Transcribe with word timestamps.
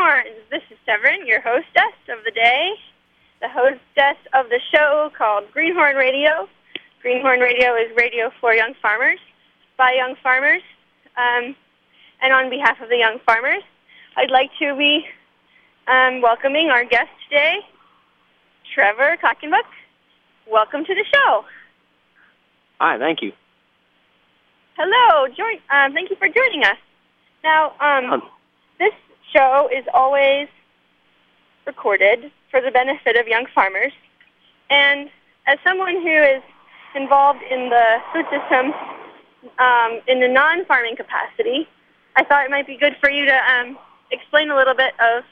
This 0.00 0.62
is 0.70 0.78
Severine, 0.86 1.26
your 1.26 1.42
hostess 1.42 1.92
of 2.08 2.24
the 2.24 2.30
day, 2.30 2.70
the 3.42 3.50
hostess 3.50 4.16
of 4.32 4.48
the 4.48 4.58
show 4.72 5.10
called 5.16 5.44
Greenhorn 5.52 5.94
Radio. 5.94 6.48
Greenhorn 7.02 7.38
Radio 7.40 7.74
is 7.76 7.94
radio 7.94 8.30
for 8.40 8.54
young 8.54 8.72
farmers, 8.80 9.18
by 9.76 9.92
young 9.92 10.16
farmers, 10.22 10.62
um, 11.18 11.54
and 12.22 12.32
on 12.32 12.48
behalf 12.48 12.80
of 12.80 12.88
the 12.88 12.96
young 12.96 13.18
farmers. 13.26 13.62
I'd 14.16 14.30
like 14.30 14.48
to 14.58 14.74
be 14.74 15.04
um, 15.86 16.22
welcoming 16.22 16.70
our 16.70 16.86
guest 16.86 17.10
today, 17.28 17.58
Trevor 18.74 19.18
Clatterbuck. 19.20 19.66
Welcome 20.50 20.86
to 20.86 20.94
the 20.94 21.04
show. 21.12 21.44
Hi, 22.80 22.96
thank 22.96 23.20
you. 23.20 23.32
Hello, 24.78 25.28
join. 25.28 25.58
Um, 25.68 25.92
thank 25.92 26.08
you 26.08 26.16
for 26.16 26.28
joining 26.28 26.64
us. 26.64 26.78
Now, 27.44 27.74
um, 27.80 28.14
Um, 28.14 28.22
this 28.78 28.94
show 29.32 29.68
is 29.72 29.84
always 29.94 30.48
recorded 31.66 32.30
for 32.50 32.60
the 32.60 32.70
benefit 32.70 33.16
of 33.16 33.26
young 33.26 33.46
farmers, 33.54 33.92
and 34.70 35.08
as 35.46 35.58
someone 35.64 35.94
who 35.94 36.22
is 36.22 36.42
involved 36.94 37.40
in 37.50 37.70
the 37.70 37.98
food 38.12 38.24
system 38.30 38.72
um, 39.58 40.00
in 40.06 40.22
a 40.22 40.28
non-farming 40.28 40.96
capacity, 40.96 41.68
I 42.16 42.24
thought 42.24 42.44
it 42.44 42.50
might 42.50 42.66
be 42.66 42.76
good 42.76 42.96
for 43.00 43.10
you 43.10 43.24
to 43.24 43.34
um, 43.34 43.78
explain 44.10 44.50
a 44.50 44.56
little 44.56 44.74
bit 44.74 44.94
of 45.00 45.24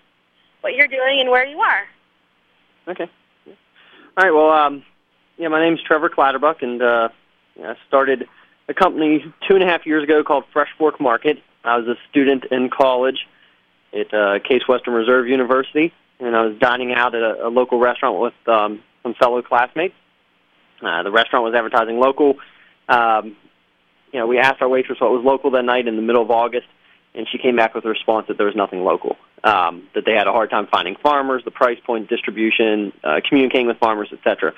what 0.61 0.75
you're 0.75 0.89
doing 0.89 1.21
and 1.21 1.31
where 1.31 1.47
you 1.47 1.59
are. 1.61 1.85
Okay. 2.89 3.11
All 3.47 4.25
right. 4.25 4.31
Well, 4.31 4.51
um, 4.51 4.83
yeah, 5.37 5.49
my 5.49 5.61
name's 5.61 5.83
Trevor 5.83 6.09
Clatterbuck, 6.09 6.63
and 6.63 6.83
uh, 6.83 7.09
I 7.63 7.77
started 7.87 8.27
a 8.69 8.75
company 8.75 9.25
two 9.47 9.55
and 9.55 9.63
a 9.63 9.67
half 9.67 9.87
years 9.87 10.05
ago 10.05 10.23
called 10.25 10.45
Fresh 10.53 10.71
Fork 10.79 11.01
Market. 11.01 11.39
I 11.65 11.77
was 11.77 11.87
a 11.87 11.97
student 12.11 12.45
in 12.51 12.71
college 12.71 13.27
at 13.93 14.13
uh, 14.13 14.39
Case 14.41 14.63
Western 14.69 14.95
Reserve 14.95 15.29
University, 15.29 15.93
and 16.21 16.37
I 16.37 16.47
was 16.47 16.59
dining 16.59 16.93
out 16.93 17.15
at 17.15 17.23
a, 17.23 17.47
a 17.47 17.51
local 17.51 17.79
restaurant 17.79 18.21
with 18.21 18.49
um, 18.49 18.83
some 19.03 19.15
fellow 19.15 19.43
classmates. 19.43 19.95
Uh, 20.83 21.03
the 21.03 21.11
restaurant 21.11 21.45
was 21.45 21.55
advertising 21.55 21.99
local. 21.99 22.37
Um, 22.89 23.37
you 24.13 24.21
know, 24.21 24.27
we 24.27 24.39
asked 24.39 24.63
our 24.63 24.69
waitress 24.69 25.01
what 25.01 25.11
was 25.11 25.25
local 25.25 25.51
that 25.53 25.65
night 25.65 25.87
in 25.87 25.97
the 25.97 26.03
middle 26.03 26.23
of 26.23 26.31
August, 26.31 26.67
and 27.15 27.27
she 27.31 27.39
came 27.39 27.57
back 27.57 27.75
with 27.75 27.85
a 27.85 27.89
response 27.89 28.29
that 28.29 28.37
there 28.37 28.47
was 28.47 28.57
nothing 28.57 28.85
local. 28.85 29.17
Um, 29.45 29.89
that 29.95 30.05
they 30.05 30.15
had 30.15 30.27
a 30.27 30.33
hard 30.33 30.51
time 30.51 30.67
finding 30.67 30.97
farmers, 30.97 31.45
the 31.45 31.53
price 31.53 31.79
point, 31.85 32.09
distribution, 32.09 32.93
uh, 33.05 33.21
communicating 33.27 33.69
with 33.69 33.79
farmers, 33.79 34.09
etc. 34.13 34.53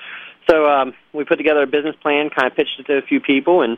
So 0.49 0.67
um, 0.67 0.93
we 1.13 1.23
put 1.23 1.37
together 1.37 1.61
a 1.61 1.67
business 1.67 1.95
plan, 2.01 2.29
kind 2.31 2.47
of 2.47 2.55
pitched 2.55 2.79
it 2.79 2.87
to 2.87 2.97
a 2.97 3.01
few 3.03 3.19
people, 3.19 3.61
and, 3.61 3.77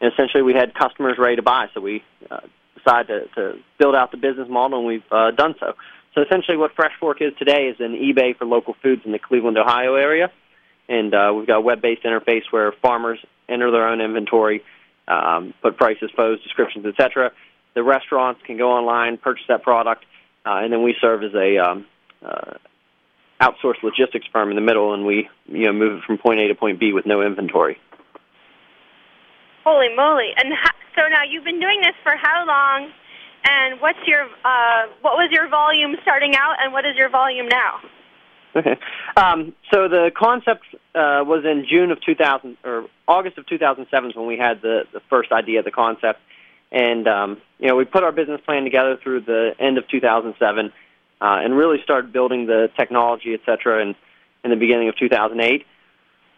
and 0.00 0.12
essentially 0.12 0.42
we 0.42 0.52
had 0.52 0.74
customers 0.74 1.16
ready 1.18 1.36
to 1.36 1.42
buy. 1.42 1.68
So 1.72 1.80
we 1.80 2.04
uh, 2.30 2.40
decided 2.82 3.30
to, 3.34 3.52
to 3.52 3.58
build 3.78 3.94
out 3.94 4.10
the 4.10 4.16
business 4.16 4.48
model, 4.48 4.78
and 4.78 4.86
we've 4.86 5.12
uh, 5.12 5.30
done 5.30 5.54
so. 5.60 5.74
So 6.14 6.22
essentially, 6.22 6.56
what 6.56 6.72
Fresh 6.74 6.92
Fork 7.00 7.22
is 7.22 7.32
today 7.38 7.68
is 7.68 7.76
an 7.80 7.92
eBay 7.92 8.36
for 8.36 8.44
local 8.44 8.76
foods 8.82 9.02
in 9.04 9.12
the 9.12 9.18
Cleveland, 9.18 9.56
Ohio 9.56 9.94
area, 9.94 10.30
and 10.88 11.14
uh, 11.14 11.32
we've 11.34 11.46
got 11.46 11.58
a 11.58 11.60
web-based 11.60 12.02
interface 12.02 12.42
where 12.50 12.72
farmers 12.82 13.18
enter 13.48 13.70
their 13.70 13.88
own 13.88 14.00
inventory, 14.00 14.62
um, 15.08 15.54
put 15.62 15.76
prices, 15.76 16.10
photos, 16.14 16.42
descriptions, 16.42 16.84
etc. 16.86 17.32
The 17.74 17.82
restaurants 17.82 18.40
can 18.44 18.58
go 18.58 18.72
online, 18.72 19.16
purchase 19.16 19.44
that 19.48 19.62
product, 19.62 20.04
uh, 20.44 20.60
and 20.62 20.72
then 20.72 20.82
we 20.82 20.94
serve 21.00 21.22
as 21.22 21.34
a 21.34 21.58
um, 21.58 21.86
uh, 22.24 22.54
outsourced 23.40 23.82
logistics 23.82 24.26
firm 24.32 24.50
in 24.50 24.56
the 24.56 24.62
middle, 24.62 24.92
and 24.92 25.06
we 25.06 25.28
you 25.46 25.64
know 25.64 25.72
move 25.72 25.98
it 25.98 26.04
from 26.04 26.18
point 26.18 26.40
A 26.40 26.48
to 26.48 26.54
point 26.54 26.78
B 26.78 26.92
with 26.92 27.06
no 27.06 27.22
inventory. 27.22 27.78
Holy 29.64 29.94
moly! 29.94 30.30
And 30.36 30.52
ho- 30.52 30.78
so 30.96 31.08
now 31.08 31.22
you've 31.28 31.44
been 31.44 31.60
doing 31.60 31.80
this 31.80 31.94
for 32.02 32.16
how 32.16 32.44
long? 32.46 32.90
And 33.44 33.80
what's 33.80 33.98
your 34.06 34.24
uh, 34.44 34.86
what 35.00 35.16
was 35.16 35.30
your 35.30 35.48
volume 35.48 35.96
starting 36.02 36.34
out, 36.36 36.56
and 36.60 36.72
what 36.72 36.84
is 36.84 36.96
your 36.96 37.08
volume 37.08 37.48
now? 37.48 37.80
Okay. 38.56 38.76
Um, 39.14 39.52
so 39.70 39.88
the 39.88 40.10
concept 40.16 40.64
uh, 40.94 41.20
was 41.26 41.44
in 41.44 41.66
June 41.68 41.90
of 41.90 42.00
2000 42.00 42.56
or 42.64 42.86
August 43.06 43.36
of 43.36 43.44
2007 43.46 44.10
is 44.10 44.16
when 44.16 44.26
we 44.26 44.38
had 44.38 44.62
the, 44.62 44.84
the 44.94 45.00
first 45.10 45.32
idea 45.32 45.58
of 45.58 45.66
the 45.66 45.70
concept, 45.70 46.18
and 46.70 47.06
um, 47.06 47.36
you 47.58 47.68
know 47.68 47.76
we 47.76 47.84
put 47.84 48.04
our 48.04 48.10
business 48.10 48.40
plan 48.46 48.64
together 48.64 48.96
through 49.02 49.20
the 49.20 49.50
end 49.60 49.76
of 49.76 49.86
2007, 49.88 50.66
uh, 50.66 50.70
and 51.20 51.54
really 51.54 51.76
started 51.84 52.10
building 52.10 52.46
the 52.46 52.70
technology, 52.74 53.34
et 53.34 53.40
cetera, 53.44 53.82
in, 53.82 53.94
in 54.44 54.50
the 54.50 54.56
beginning 54.56 54.88
of 54.88 54.96
2008. 54.96 55.66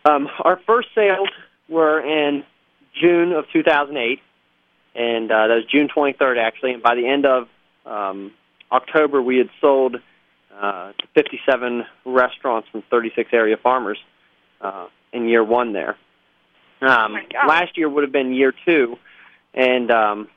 Um, 0.05 0.29
our 0.41 0.61
first 0.67 0.89
sales 0.97 1.29
were 1.69 2.01
in 2.01 2.43
June 3.01 3.33
of 3.33 3.45
2008, 3.53 4.21
and 4.95 5.31
uh, 5.31 5.49
that 5.49 5.55
was 5.55 5.65
June 5.71 5.89
23rd 5.95 6.39
actually. 6.39 6.73
And 6.73 6.83
by 6.83 6.95
the 6.95 7.07
end 7.07 7.27
of 7.27 7.49
um, 7.85 8.33
October, 8.71 9.21
we 9.21 9.39
had 9.39 9.49
sold 9.61 9.97
uh, 10.59 10.93
57 11.15 11.85
restaurants 12.05 12.69
from 12.71 12.83
36 12.91 13.31
area 13.33 13.57
farmers 13.57 13.99
uh, 14.61 14.87
in 15.13 15.29
year 15.29 15.43
one 15.45 15.73
there. 15.73 15.97
Um, 16.81 17.15
God. 17.33 17.49
last 17.49 17.77
year 17.77 17.89
would 17.89 18.03
have 18.05 18.13
been 18.13 18.35
year 18.35 18.53
two, 18.67 18.97
and 19.55 19.91
um, 19.91 20.29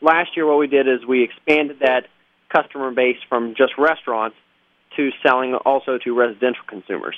last 0.00 0.36
year 0.36 0.46
what 0.46 0.58
we 0.58 0.66
did 0.66 0.86
is 0.86 1.04
we 1.06 1.22
expanded 1.22 1.80
that 1.80 2.06
customer 2.48 2.90
base 2.92 3.16
from 3.28 3.54
just 3.56 3.72
restaurants 3.78 4.36
to 4.96 5.10
selling 5.22 5.54
also 5.54 5.98
to 5.98 6.14
residential 6.14 6.64
consumers. 6.66 7.16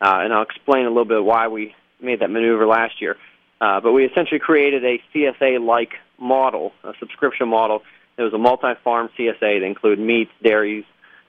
Uh, 0.00 0.20
and 0.20 0.32
I'll 0.32 0.42
explain 0.42 0.86
a 0.86 0.88
little 0.88 1.04
bit 1.04 1.24
why 1.24 1.48
we 1.48 1.74
made 2.00 2.20
that 2.20 2.30
maneuver 2.30 2.66
last 2.66 3.00
year. 3.00 3.16
Uh, 3.60 3.80
but 3.80 3.92
we 3.92 4.04
essentially 4.04 4.38
created 4.38 4.84
a 4.84 5.02
CSA-like 5.14 5.94
model, 6.18 6.72
a 6.84 6.92
subscription 6.98 7.48
model. 7.48 7.82
It 8.18 8.22
was 8.22 8.32
a 8.32 8.38
multi-farm 8.38 9.10
CSA 9.18 9.60
that 9.60 9.62
included 9.62 9.98
meats, 10.04 10.30
dairies, 10.42 10.84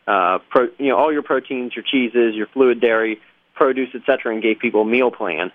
uh, 0.07 0.39
pro, 0.49 0.67
you 0.77 0.89
know, 0.89 0.97
all 0.97 1.11
your 1.11 1.23
proteins, 1.23 1.75
your 1.75 1.83
cheeses, 1.83 2.35
your 2.35 2.47
fluid 2.47 2.79
dairy, 2.79 3.21
produce, 3.55 3.89
etc., 3.93 4.33
and 4.33 4.41
gave 4.41 4.59
people 4.59 4.81
a 4.81 4.85
meal 4.85 5.11
plan. 5.11 5.51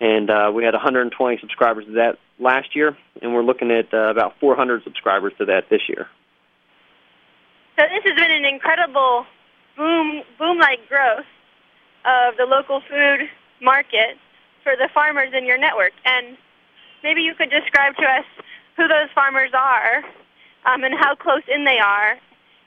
And 0.00 0.28
uh, 0.30 0.50
we 0.52 0.64
had 0.64 0.74
120 0.74 1.38
subscribers 1.40 1.84
to 1.86 1.92
that 1.92 2.18
last 2.38 2.74
year, 2.74 2.96
and 3.22 3.32
we're 3.32 3.44
looking 3.44 3.70
at 3.70 3.94
uh, 3.94 4.10
about 4.10 4.34
400 4.40 4.82
subscribers 4.82 5.32
to 5.38 5.46
that 5.46 5.68
this 5.70 5.82
year. 5.88 6.08
So 7.78 7.84
this 7.84 8.04
has 8.04 8.16
been 8.16 8.30
an 8.30 8.44
incredible 8.44 9.26
boom 9.76 10.22
boom-like 10.38 10.88
growth 10.88 11.26
of 12.04 12.36
the 12.36 12.44
local 12.44 12.80
food 12.88 13.28
market 13.60 14.18
for 14.64 14.74
the 14.76 14.88
farmers 14.92 15.28
in 15.36 15.46
your 15.46 15.58
network. 15.58 15.92
And 16.04 16.36
maybe 17.04 17.20
you 17.20 17.34
could 17.34 17.50
describe 17.50 17.94
to 17.96 18.02
us 18.02 18.24
who 18.76 18.88
those 18.88 19.12
farmers 19.14 19.50
are 19.54 20.02
um, 20.66 20.82
and 20.82 20.94
how 20.98 21.14
close 21.14 21.44
in 21.46 21.64
they 21.64 21.78
are 21.78 22.16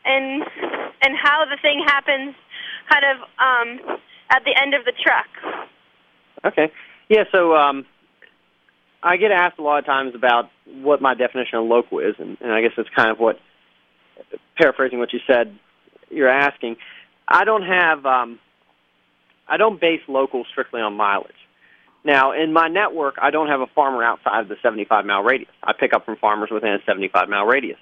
and 0.06 0.44
and 1.02 1.18
how 1.22 1.44
the 1.46 1.58
thing 1.62 1.84
happens 1.86 2.34
kind 2.90 3.04
of 3.04 3.18
um, 3.38 4.00
at 4.30 4.44
the 4.46 4.56
end 4.56 4.74
of 4.74 4.86
the 4.86 4.94
truck. 5.04 5.28
Okay. 6.46 6.72
Yeah, 7.10 7.24
so 7.32 7.56
um, 7.56 7.86
I 9.04 9.18
get 9.18 9.32
asked 9.32 9.60
a 9.60 9.62
lot 9.62 9.80
of 9.80 9.86
times 9.86 10.16
about 10.16 10.50
what 10.66 11.02
my 11.02 11.14
definition 11.14 11.60
of 11.60 11.66
local 11.66 12.00
is, 12.00 12.16
and, 12.20 12.38
and 12.42 12.52
I 12.52 12.62
guess 12.62 12.72
that's 12.76 12.90
kind 12.96 13.12
of 13.12 13.20
what, 13.20 13.40
paraphrasing 14.58 15.00
what 15.00 15.14
you 15.14 15.20
said, 15.28 15.58
you're 16.10 16.30
asking. 16.30 16.78
I 17.28 17.46
don't 17.46 17.64
have, 17.64 18.06
um, 18.06 18.40
I 19.48 19.58
don't 19.58 19.80
base 19.80 20.02
local 20.08 20.46
strictly 20.52 20.82
on 20.82 20.96
mileage. 20.96 21.32
Now, 22.08 22.32
in 22.32 22.54
my 22.54 22.70
network, 22.70 23.16
I 23.22 23.32
don't 23.32 23.50
have 23.50 23.60
a 23.60 23.68
farmer 23.76 24.02
outside 24.02 24.40
of 24.40 24.48
the 24.48 24.56
75 24.64 25.06
mile 25.06 25.24
radius. 25.24 25.52
I 25.62 25.74
pick 25.78 25.92
up 25.92 26.06
from 26.06 26.16
farmers 26.16 26.50
within 26.50 26.70
a 26.70 26.78
75 26.86 27.28
mile 27.28 27.44
radius. 27.44 27.78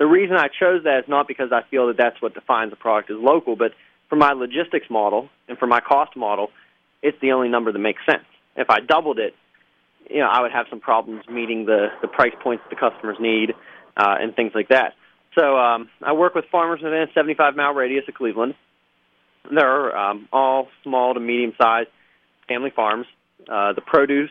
The 0.00 0.06
reason 0.06 0.34
I 0.34 0.48
chose 0.48 0.82
that 0.82 0.98
is 0.98 1.04
not 1.06 1.28
because 1.28 1.52
I 1.52 1.62
feel 1.70 1.86
that 1.86 1.96
that's 1.96 2.20
what 2.20 2.34
defines 2.34 2.72
a 2.72 2.76
product 2.76 3.12
as 3.12 3.18
local, 3.20 3.54
but 3.54 3.70
for 4.08 4.16
my 4.16 4.32
logistics 4.32 4.90
model 4.90 5.28
and 5.46 5.56
for 5.56 5.68
my 5.68 5.78
cost 5.78 6.16
model, 6.16 6.48
it's 7.00 7.16
the 7.22 7.30
only 7.30 7.48
number 7.48 7.70
that 7.70 7.78
makes 7.78 8.00
sense. 8.04 8.24
If 8.56 8.70
I 8.70 8.80
doubled 8.80 9.20
it, 9.20 9.36
you 10.10 10.18
know, 10.18 10.26
I 10.28 10.42
would 10.42 10.50
have 10.50 10.66
some 10.68 10.80
problems 10.80 11.22
meeting 11.28 11.66
the, 11.66 11.90
the 12.02 12.08
price 12.08 12.34
points 12.42 12.64
the 12.70 12.76
customers 12.76 13.18
need 13.20 13.50
uh, 13.96 14.16
and 14.18 14.34
things 14.34 14.50
like 14.52 14.70
that. 14.70 14.94
So 15.38 15.56
um, 15.56 15.88
I 16.02 16.12
work 16.14 16.34
with 16.34 16.46
farmers 16.50 16.80
within 16.82 17.02
a 17.02 17.12
75 17.14 17.54
mile 17.54 17.72
radius 17.72 18.02
of 18.08 18.14
Cleveland. 18.14 18.54
They're 19.48 19.96
um, 19.96 20.28
all 20.32 20.66
small 20.82 21.14
to 21.14 21.20
medium 21.20 21.52
sized 21.56 21.88
family 22.48 22.72
farms. 22.74 23.06
Uh, 23.48 23.72
the 23.72 23.80
produce 23.80 24.30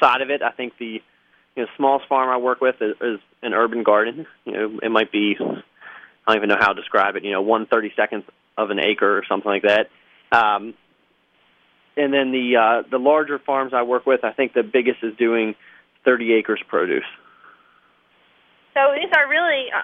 side 0.00 0.22
of 0.22 0.30
it, 0.30 0.42
I 0.42 0.50
think 0.50 0.74
the 0.78 1.00
you 1.56 1.62
know, 1.62 1.66
smallest 1.76 2.08
farm 2.08 2.28
I 2.28 2.36
work 2.36 2.60
with 2.60 2.76
is, 2.80 2.94
is 3.00 3.20
an 3.42 3.54
urban 3.54 3.82
garden. 3.82 4.26
You 4.44 4.52
know, 4.52 4.78
it 4.82 4.90
might 4.90 5.10
be 5.12 5.36
I 5.38 5.44
don't 6.26 6.36
even 6.36 6.48
know 6.48 6.58
how 6.58 6.72
to 6.72 6.80
describe 6.80 7.16
it. 7.16 7.24
You 7.24 7.32
know, 7.32 7.42
one 7.42 7.66
thirty 7.66 7.92
seconds 7.96 8.24
of 8.56 8.70
an 8.70 8.78
acre 8.78 9.18
or 9.18 9.24
something 9.28 9.50
like 9.50 9.62
that. 9.62 9.88
Um, 10.32 10.74
and 11.96 12.12
then 12.14 12.32
the 12.32 12.56
uh, 12.56 12.88
the 12.88 12.98
larger 12.98 13.38
farms 13.38 13.72
I 13.74 13.82
work 13.82 14.06
with, 14.06 14.24
I 14.24 14.32
think 14.32 14.52
the 14.54 14.62
biggest 14.62 14.98
is 15.02 15.16
doing 15.16 15.54
30 16.04 16.32
acres 16.34 16.60
produce. 16.68 17.04
So 18.74 18.80
these 18.94 19.10
are 19.14 19.28
really, 19.28 19.66
uh, 19.74 19.82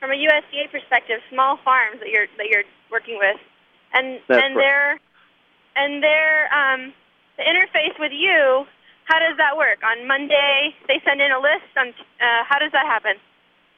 from 0.00 0.10
a 0.10 0.14
USDA 0.14 0.70
perspective, 0.72 1.20
small 1.30 1.58
farms 1.64 2.00
that 2.00 2.08
you're 2.08 2.26
that 2.38 2.46
you're 2.50 2.64
working 2.90 3.18
with, 3.18 3.36
and 3.92 4.18
That's 4.28 4.42
and 4.42 4.56
right. 4.56 4.62
they're 4.62 5.00
and 5.76 6.02
they're 6.02 6.48
um, 6.52 6.92
the 7.36 7.44
interface 7.44 7.98
with 7.98 8.12
you. 8.12 8.64
How 9.04 9.18
does 9.18 9.36
that 9.36 9.56
work? 9.56 9.78
On 9.82 10.06
Monday, 10.06 10.74
they 10.88 11.00
send 11.04 11.20
in 11.20 11.30
a 11.32 11.38
list. 11.38 11.68
On 11.76 11.88
uh, 11.88 12.44
how 12.48 12.58
does 12.58 12.72
that 12.72 12.86
happen? 12.86 13.16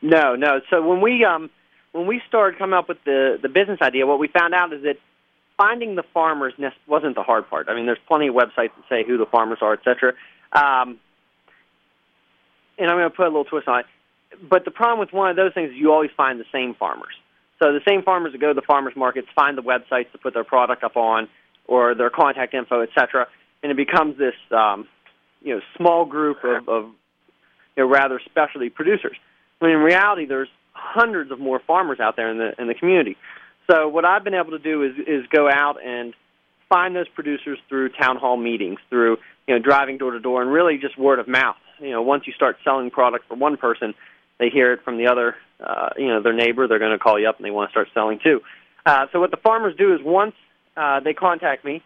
No, 0.02 0.36
no. 0.36 0.60
So 0.70 0.82
when 0.86 1.00
we 1.00 1.24
um, 1.24 1.50
when 1.92 2.06
we 2.06 2.20
started 2.28 2.58
coming 2.58 2.74
up 2.74 2.88
with 2.88 2.98
the 3.04 3.38
the 3.40 3.48
business 3.48 3.78
idea, 3.80 4.06
what 4.06 4.18
we 4.18 4.28
found 4.28 4.54
out 4.54 4.72
is 4.72 4.82
that 4.82 4.96
finding 5.56 5.94
the 5.94 6.02
farmers 6.12 6.52
nest 6.58 6.76
wasn't 6.86 7.14
the 7.14 7.22
hard 7.22 7.48
part. 7.48 7.68
I 7.68 7.74
mean, 7.74 7.86
there's 7.86 7.98
plenty 8.06 8.28
of 8.28 8.34
websites 8.34 8.74
that 8.76 8.84
say 8.88 9.04
who 9.06 9.16
the 9.16 9.26
farmers 9.26 9.58
are, 9.62 9.74
etc. 9.74 10.12
Um, 10.52 10.98
and 12.76 12.90
I'm 12.90 12.96
going 12.96 13.10
to 13.10 13.16
put 13.16 13.26
a 13.26 13.28
little 13.28 13.44
twist 13.44 13.68
on 13.68 13.80
it. 13.80 13.86
But 14.48 14.64
the 14.64 14.72
problem 14.72 14.98
with 14.98 15.12
one 15.12 15.30
of 15.30 15.36
those 15.36 15.54
things 15.54 15.70
is 15.70 15.76
you 15.76 15.92
always 15.92 16.10
find 16.16 16.40
the 16.40 16.44
same 16.52 16.74
farmers. 16.74 17.14
So 17.62 17.72
the 17.72 17.80
same 17.88 18.02
farmers 18.02 18.32
that 18.32 18.40
go 18.40 18.48
to 18.48 18.54
the 18.54 18.66
farmers 18.66 18.94
markets 18.96 19.28
find 19.34 19.56
the 19.56 19.62
websites 19.62 20.10
to 20.12 20.18
put 20.18 20.34
their 20.34 20.44
product 20.44 20.82
up 20.82 20.96
on, 20.96 21.28
or 21.66 21.94
their 21.94 22.10
contact 22.10 22.52
info, 22.52 22.82
etc. 22.82 23.28
And 23.64 23.72
it 23.72 23.76
becomes 23.76 24.16
this, 24.16 24.34
um, 24.52 24.86
you 25.42 25.56
know, 25.56 25.60
small 25.76 26.04
group 26.04 26.44
of, 26.44 26.68
of 26.68 26.84
you 27.76 27.82
know, 27.82 27.88
rather 27.88 28.20
specialty 28.24 28.70
producers. 28.70 29.16
When 29.58 29.72
in 29.72 29.78
reality, 29.78 30.26
there's 30.26 30.50
hundreds 30.72 31.32
of 31.32 31.40
more 31.40 31.60
farmers 31.66 31.98
out 31.98 32.14
there 32.14 32.30
in 32.30 32.38
the 32.38 32.52
in 32.60 32.68
the 32.68 32.74
community. 32.74 33.16
So 33.70 33.88
what 33.88 34.04
I've 34.04 34.22
been 34.22 34.34
able 34.34 34.52
to 34.52 34.58
do 34.58 34.82
is 34.82 34.92
is 35.06 35.26
go 35.32 35.48
out 35.50 35.76
and 35.84 36.14
find 36.68 36.94
those 36.94 37.08
producers 37.08 37.58
through 37.68 37.88
town 37.90 38.16
hall 38.16 38.36
meetings, 38.36 38.78
through 38.90 39.16
you 39.48 39.54
know 39.54 39.62
driving 39.62 39.98
door 39.98 40.12
to 40.12 40.20
door, 40.20 40.42
and 40.42 40.52
really 40.52 40.78
just 40.78 40.98
word 40.98 41.18
of 41.18 41.26
mouth. 41.26 41.56
You 41.80 41.90
know, 41.90 42.02
once 42.02 42.26
you 42.26 42.32
start 42.34 42.58
selling 42.62 42.90
product 42.90 43.26
for 43.28 43.34
one 43.34 43.56
person, 43.56 43.94
they 44.38 44.50
hear 44.50 44.72
it 44.72 44.84
from 44.84 44.98
the 44.98 45.06
other, 45.06 45.36
uh, 45.60 45.90
you 45.96 46.08
know, 46.08 46.22
their 46.22 46.32
neighbor. 46.32 46.68
They're 46.68 46.78
going 46.78 46.92
to 46.92 46.98
call 46.98 47.18
you 47.18 47.28
up 47.28 47.38
and 47.38 47.46
they 47.46 47.50
want 47.50 47.70
to 47.70 47.72
start 47.72 47.88
selling 47.94 48.20
too. 48.22 48.40
Uh, 48.86 49.06
so 49.12 49.20
what 49.20 49.30
the 49.30 49.38
farmers 49.38 49.74
do 49.76 49.94
is 49.94 50.00
once 50.02 50.34
uh, 50.76 51.00
they 51.00 51.14
contact 51.14 51.64
me, 51.64 51.82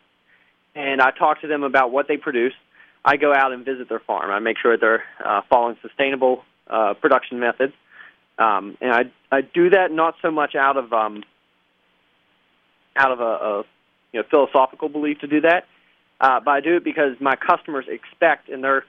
and 0.75 1.01
I 1.01 1.11
talk 1.11 1.41
to 1.41 1.47
them 1.47 1.63
about 1.63 1.91
what 1.91 2.09
they 2.09 2.17
produce. 2.17 2.55
I 3.05 3.17
go 3.17 3.33
out 3.33 3.53
and 3.53 3.65
visit 3.65 3.89
their 3.89 4.01
farm. 4.01 4.31
I 4.31 4.39
make 4.39 4.59
sure 4.59 4.77
they're 4.77 5.05
uh, 5.25 5.43
following 5.49 5.77
sustainable 5.83 6.45
uh, 6.69 6.95
production 6.95 7.41
methods, 7.41 7.73
um, 8.39 8.77
and 8.81 8.93
I 8.93 9.03
I 9.31 9.41
do 9.43 9.71
that 9.71 9.91
not 9.91 10.15
so 10.21 10.31
much 10.31 10.55
out 10.55 10.77
of 10.77 10.93
um, 10.93 11.25
out 12.97 13.13
of 13.13 13.21
a, 13.21 13.23
a 13.23 13.59
you 14.13 14.21
know 14.21 14.27
philosophical 14.31 14.89
belief 14.89 15.21
to 15.21 15.27
do 15.27 15.41
that, 15.43 15.65
uh, 16.21 16.41
but 16.41 16.51
I 16.51 16.61
do 16.61 16.77
it 16.77 16.85
because 16.85 17.17
my 17.21 17.37
customers 17.37 17.87
expect, 17.89 18.49
and 18.49 18.63
they're 18.63 18.85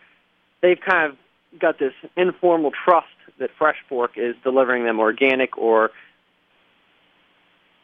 they've 0.61 0.79
kind 0.79 1.11
of 1.11 1.17
got 1.59 1.79
this 1.79 1.93
informal 2.17 2.71
trust 2.85 3.07
that 3.39 3.49
Fresh 3.57 3.77
Fork 3.87 4.11
is 4.17 4.35
delivering 4.43 4.83
them 4.83 4.99
organic 4.99 5.57
or 5.57 5.91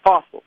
possible. 0.03 0.43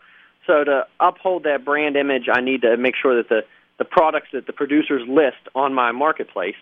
So 0.49 0.65
to 0.65 0.87
uphold 0.99 1.45
that 1.45 1.65
brand 1.65 1.95
image, 1.97 2.25
I 2.33 2.41
need 2.41 2.63
to 2.63 2.77
make 2.77 2.95
sure 3.01 3.17
that 3.17 3.29
the 3.29 3.45
the 3.79 3.85
products 3.85 4.29
that 4.33 4.47
the 4.47 4.53
producers 4.53 5.03
list 5.07 5.37
on 5.55 5.73
my 5.73 5.93
marketplace 5.93 6.57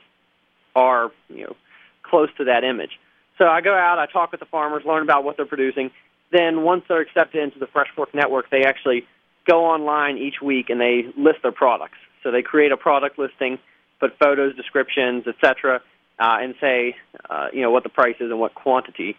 are 0.74 1.10
you 1.30 1.44
know 1.44 1.56
close 2.02 2.28
to 2.36 2.44
that 2.44 2.64
image. 2.64 2.98
So 3.38 3.46
I 3.46 3.60
go 3.60 3.74
out, 3.74 3.98
I 3.98 4.06
talk 4.06 4.32
with 4.32 4.40
the 4.40 4.46
farmers, 4.46 4.82
learn 4.84 5.02
about 5.02 5.24
what 5.24 5.36
they're 5.36 5.46
producing. 5.46 5.90
Then 6.32 6.62
once 6.62 6.84
they're 6.88 7.00
accepted 7.00 7.42
into 7.42 7.58
the 7.58 7.66
Fresh 7.66 7.88
Fork 7.94 8.14
network, 8.14 8.50
they 8.50 8.64
actually 8.64 9.06
go 9.46 9.64
online 9.66 10.18
each 10.18 10.40
week 10.42 10.68
and 10.68 10.80
they 10.80 11.04
list 11.16 11.38
their 11.42 11.52
products. 11.52 11.98
So 12.22 12.32
they 12.32 12.42
create 12.42 12.72
a 12.72 12.76
product 12.76 13.18
listing, 13.18 13.58
put 14.00 14.18
photos, 14.18 14.56
descriptions, 14.56 15.26
etc., 15.28 15.80
uh, 16.18 16.38
and 16.40 16.54
say 16.60 16.96
uh, 17.30 17.48
you 17.52 17.62
know 17.62 17.70
what 17.70 17.84
the 17.84 17.88
price 17.88 18.16
is 18.18 18.30
and 18.30 18.40
what 18.40 18.54
quantity 18.54 19.16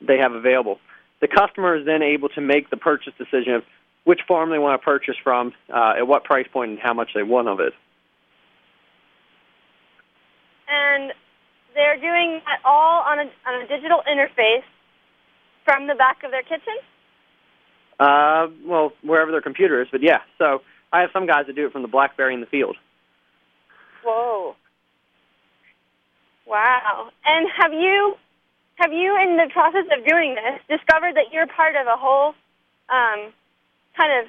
they 0.00 0.18
have 0.18 0.32
available. 0.32 0.78
The 1.24 1.28
customer 1.28 1.74
is 1.74 1.86
then 1.86 2.02
able 2.02 2.28
to 2.36 2.42
make 2.42 2.68
the 2.68 2.76
purchase 2.76 3.14
decision 3.16 3.54
of 3.54 3.62
which 4.04 4.20
farm 4.28 4.50
they 4.50 4.58
want 4.58 4.78
to 4.78 4.84
purchase 4.84 5.14
from, 5.24 5.54
uh, 5.72 5.94
at 5.96 6.06
what 6.06 6.22
price 6.22 6.46
point, 6.52 6.72
and 6.72 6.78
how 6.78 6.92
much 6.92 7.12
they 7.14 7.22
want 7.22 7.48
of 7.48 7.60
it. 7.60 7.72
And 10.68 11.14
they're 11.72 11.96
doing 11.96 12.42
that 12.44 12.60
all 12.62 13.02
on 13.06 13.20
a, 13.20 13.30
on 13.48 13.62
a 13.62 13.66
digital 13.66 14.02
interface 14.06 14.64
from 15.64 15.86
the 15.86 15.94
back 15.94 16.24
of 16.24 16.30
their 16.30 16.42
kitchen? 16.42 16.76
Uh, 17.98 18.48
well, 18.66 18.92
wherever 19.02 19.30
their 19.30 19.40
computer 19.40 19.80
is, 19.80 19.88
but 19.90 20.02
yeah. 20.02 20.18
So 20.36 20.60
I 20.92 21.00
have 21.00 21.10
some 21.14 21.26
guys 21.26 21.46
that 21.46 21.56
do 21.56 21.64
it 21.64 21.72
from 21.72 21.80
the 21.80 21.88
BlackBerry 21.88 22.34
in 22.34 22.40
the 22.42 22.46
field. 22.46 22.76
Whoa. 24.04 24.56
Wow. 26.46 27.08
And 27.24 27.48
have 27.56 27.72
you 27.72 28.16
have 28.76 28.92
you 28.92 29.16
in 29.22 29.36
the 29.36 29.48
process 29.52 29.86
of 29.96 30.04
doing 30.04 30.34
this 30.34 30.78
discovered 30.78 31.14
that 31.16 31.32
you're 31.32 31.46
part 31.46 31.76
of 31.76 31.86
a 31.86 31.96
whole 31.96 32.34
um, 32.90 33.32
kind 33.96 34.12
of 34.20 34.26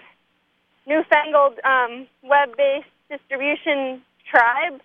newfangled 0.85 1.59
um, 1.63 2.07
web-based 2.23 2.87
distribution 3.09 4.01
tribe? 4.29 4.81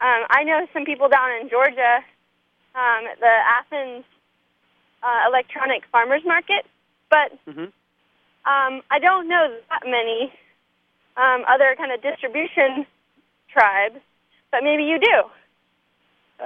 Um, 0.00 0.22
I 0.30 0.44
know 0.44 0.66
some 0.72 0.84
people 0.84 1.08
down 1.08 1.30
in 1.40 1.48
Georgia 1.48 2.02
um, 2.74 3.06
at 3.10 3.18
the 3.20 3.34
Athens 3.58 4.04
uh, 5.02 5.28
Electronic 5.28 5.82
Farmers 5.90 6.22
Market, 6.24 6.64
but 7.10 7.32
mm-hmm. 7.46 7.70
um, 8.46 8.82
I 8.90 8.98
don't 9.00 9.28
know 9.28 9.56
that 9.70 9.82
many 9.84 10.32
um, 11.16 11.44
other 11.48 11.74
kind 11.76 11.92
of 11.92 12.02
distribution 12.02 12.86
tribes, 13.52 13.98
but 14.50 14.62
maybe 14.62 14.84
you 14.84 14.98
do. 14.98 15.22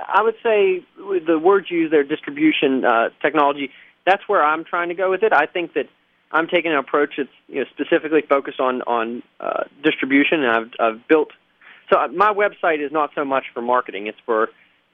I 0.09 0.23
would 0.23 0.37
say 0.43 0.85
the 0.97 1.39
words 1.39 1.71
used 1.71 1.93
there, 1.93 2.05
distribution 2.05 2.85
uh, 2.85 3.11
technology, 3.23 3.71
that's 4.05 4.23
where 4.29 4.45
I'm 4.45 4.65
trying 4.65 4.89
to 4.89 4.95
go 4.95 5.11
with 5.11 5.23
it. 5.23 5.33
I 5.33 5.47
think 5.47 5.75
that 5.75 5.89
I'm 6.33 6.49
taking 6.49 6.73
an 6.73 6.79
approach 6.79 7.15
that's 7.17 7.29
you 7.49 7.61
know, 7.61 7.67
specifically 7.75 8.23
focused 8.23 8.61
on 8.61 8.83
on 8.83 9.23
uh, 9.41 9.65
distribution, 9.83 10.43
and 10.43 10.51
I've, 10.51 10.71
I've 10.81 11.09
built. 11.09 11.31
So 11.91 12.07
my 12.09 12.33
website 12.33 12.85
is 12.85 12.93
not 12.93 13.11
so 13.15 13.25
much 13.25 13.45
for 13.55 13.63
marketing; 13.63 14.07
it's 14.07 14.19
for 14.27 14.49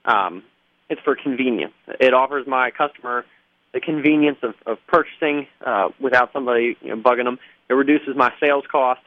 um, 0.05 0.43
it's 0.89 1.01
for 1.03 1.17
convenience. 1.17 1.75
It 2.01 2.15
offers 2.15 2.47
my 2.47 2.71
customer 2.71 3.25
the 3.73 3.81
convenience 3.81 4.39
of, 4.43 4.55
of 4.67 4.79
purchasing 4.87 5.47
uh, 5.65 5.89
without 5.99 6.31
somebody 6.33 6.77
you 6.83 6.89
know, 6.89 6.97
bugging 6.97 7.25
them. 7.25 7.39
It 7.71 7.75
reduces 7.75 8.15
my 8.15 8.31
sales 8.39 8.65
cost, 8.71 9.01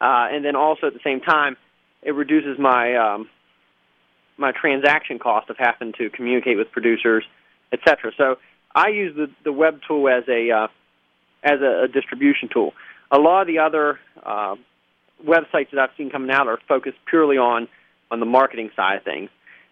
uh, 0.00 0.28
and 0.30 0.44
then 0.44 0.56
also 0.56 0.88
at 0.88 0.92
the 0.92 1.00
same 1.02 1.20
time, 1.20 1.56
it 2.02 2.14
reduces 2.14 2.58
my 2.58 2.96
um, 2.96 3.28
my 4.40 4.52
transaction 4.52 5.18
cost 5.18 5.50
of 5.50 5.56
having 5.58 5.92
to 5.98 6.10
communicate 6.10 6.56
with 6.56 6.72
producers, 6.72 7.24
etc. 7.72 8.12
So 8.16 8.36
I 8.74 8.88
use 8.88 9.14
the 9.14 9.30
the 9.44 9.52
web 9.52 9.80
tool 9.86 10.08
as 10.08 10.24
a 10.28 10.50
uh, 10.50 10.68
as 11.44 11.60
a, 11.60 11.84
a 11.84 11.88
distribution 11.88 12.48
tool. 12.52 12.72
A 13.10 13.18
lot 13.18 13.42
of 13.42 13.46
the 13.46 13.58
other 13.58 14.00
uh, 14.24 14.56
websites 15.24 15.70
that 15.72 15.78
I've 15.78 15.90
seen 15.96 16.10
coming 16.10 16.30
out 16.30 16.48
are 16.48 16.58
focused 16.66 16.98
purely 17.08 17.36
on 17.36 17.68
on 18.10 18.20
the 18.20 18.26
marketing 18.26 18.70
side 18.74 18.96
of 18.96 19.04
things. 19.04 19.30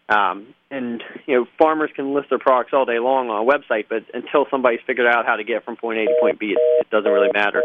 Um, 0.09 0.55
and 0.71 1.03
you 1.27 1.35
know, 1.35 1.47
farmers 1.59 1.91
can 1.95 2.15
list 2.15 2.31
their 2.31 2.39
products 2.39 2.71
all 2.73 2.87
day 2.87 2.99
long 2.99 3.29
on 3.29 3.47
a 3.47 3.49
website, 3.49 3.87
but 3.89 4.05
until 4.15 4.47
somebody's 4.51 4.81
figured 4.87 5.07
out 5.07 5.27
how 5.27 5.37
to 5.37 5.45
get 5.45 5.65
from 5.65 5.77
point 5.77 5.99
A 5.99 6.07
to 6.07 6.15
point 6.21 6.39
B, 6.39 6.55
it, 6.57 6.59
it 6.81 6.91
doesn't 6.91 7.11
really 7.11 7.31
matter. 7.35 7.63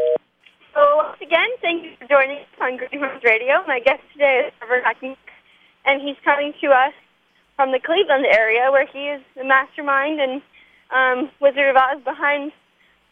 So 0.74 0.82
once 0.98 1.22
again, 1.22 1.48
thank 1.62 1.84
you 1.84 1.92
for 2.00 2.08
joining 2.08 2.40
us 2.40 2.48
on 2.60 2.78
Greenhorns 2.78 3.24
Radio. 3.24 3.64
My 3.66 3.80
guest 3.80 4.02
today 4.12 4.48
is 4.48 4.54
Trevor 4.60 4.82
Hacking 4.84 5.16
and 5.86 6.02
he's 6.02 6.18
coming 6.24 6.54
to 6.62 6.68
us 6.68 6.94
from 7.64 7.72
the 7.72 7.80
Cleveland 7.80 8.26
area, 8.28 8.68
where 8.76 8.86
he 8.86 9.08
is 9.08 9.24
the 9.38 9.44
mastermind 9.46 10.20
and 10.20 10.42
um, 10.92 11.32
Wizard 11.40 11.72
of 11.72 11.78
Oz 11.78 12.04
behind 12.04 12.52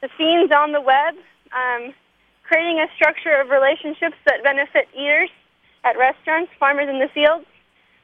the 0.02 0.10
scenes 0.18 0.52
on 0.52 0.74
the 0.74 0.82
web, 0.82 1.16
um, 1.56 1.96
creating 2.44 2.84
a 2.84 2.92
structure 2.94 3.32
of 3.40 3.48
relationships 3.48 4.20
that 4.28 4.44
benefit 4.44 4.92
eaters 4.92 5.30
at 5.86 5.96
restaurants, 5.96 6.52
farmers 6.60 6.90
in 6.92 7.00
the 7.00 7.08
fields, 7.16 7.48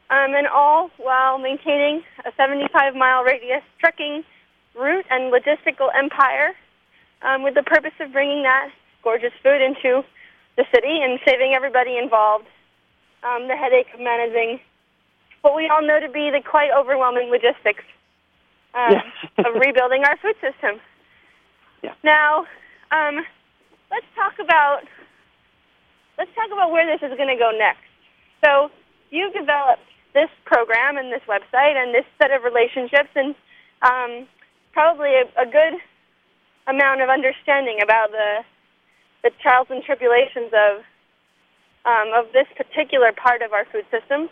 um, 0.07 0.39
and 0.39 0.47
all 0.47 0.89
while 0.95 1.37
maintaining 1.37 2.01
a 2.23 2.31
75-mile 2.39 3.27
radius 3.27 3.63
trucking 3.83 4.23
route 4.73 5.05
and 5.11 5.33
logistical 5.35 5.91
empire 5.99 6.55
um, 7.23 7.43
with 7.43 7.55
the 7.55 7.63
purpose 7.63 7.99
of 7.99 8.13
bringing 8.13 8.43
that 8.43 8.71
gorgeous 9.03 9.35
food 9.43 9.59
into 9.59 9.99
the 10.55 10.63
city 10.73 11.03
and 11.03 11.19
saving 11.27 11.51
everybody 11.53 11.97
involved. 11.97 12.47
Um, 13.21 13.49
the 13.49 13.57
headache 13.57 13.91
of 13.93 13.99
managing 13.99 14.61
what 15.41 15.55
we 15.55 15.67
all 15.67 15.81
know 15.81 15.99
to 15.99 16.09
be 16.09 16.29
the 16.31 16.41
quite 16.41 16.69
overwhelming 16.71 17.29
logistics 17.29 17.83
um, 18.73 18.95
of 19.45 19.55
rebuilding 19.55 20.03
our 20.03 20.17
food 20.17 20.35
system. 20.41 20.79
Yeah. 21.83 21.93
Now, 22.03 22.45
um, 22.91 23.23
let's 23.91 24.07
talk 24.15 24.33
about 24.39 24.81
let's 26.17 26.33
talk 26.33 26.47
about 26.51 26.71
where 26.71 26.85
this 26.85 27.01
is 27.05 27.15
going 27.15 27.29
to 27.29 27.37
go 27.37 27.51
next. 27.53 27.85
So, 28.43 28.69
you've 29.11 29.33
developed 29.33 29.85
this 30.13 30.29
program 30.45 30.97
and 30.97 31.11
this 31.11 31.21
website 31.27 31.77
and 31.77 31.93
this 31.93 32.05
set 32.21 32.31
of 32.31 32.43
relationships 32.43 33.09
and 33.15 33.35
um, 33.81 34.27
probably 34.73 35.13
a, 35.13 35.25
a 35.37 35.45
good 35.45 35.77
amount 36.67 37.01
of 37.01 37.09
understanding 37.09 37.79
about 37.81 38.11
the 38.11 38.43
the 39.23 39.31
trials 39.41 39.67
and 39.69 39.83
tribulations 39.83 40.51
of 40.53 40.83
um, 41.85 42.11
of 42.13 42.31
this 42.33 42.47
particular 42.55 43.11
part 43.11 43.41
of 43.41 43.53
our 43.53 43.65
food 43.65 43.85
system. 43.91 44.29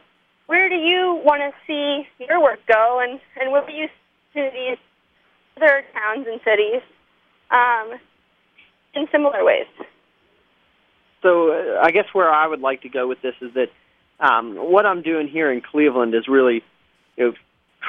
Where 0.47 0.69
do 0.69 0.75
you 0.75 1.21
want 1.23 1.41
to 1.41 1.51
see 1.65 2.07
your 2.19 2.41
work 2.41 2.59
go, 2.67 2.99
and, 3.01 3.19
and 3.39 3.51
will 3.51 3.67
you 3.69 3.87
to 4.35 4.49
these 4.53 4.77
other 5.57 5.83
towns 5.93 6.27
and 6.29 6.39
cities 6.43 6.81
um, 7.49 7.99
in 8.93 9.07
similar 9.11 9.43
ways? 9.43 9.67
So 11.21 11.51
uh, 11.51 11.81
I 11.81 11.91
guess 11.91 12.05
where 12.13 12.29
I 12.29 12.45
would 12.45 12.61
like 12.61 12.81
to 12.83 12.89
go 12.89 13.07
with 13.07 13.21
this 13.21 13.33
is 13.41 13.51
that 13.55 13.69
um, 14.19 14.55
what 14.55 14.85
I'm 14.85 15.01
doing 15.01 15.27
here 15.27 15.51
in 15.51 15.61
Cleveland 15.61 16.13
is 16.13 16.27
really 16.27 16.63
you 17.17 17.27
know, 17.27 17.33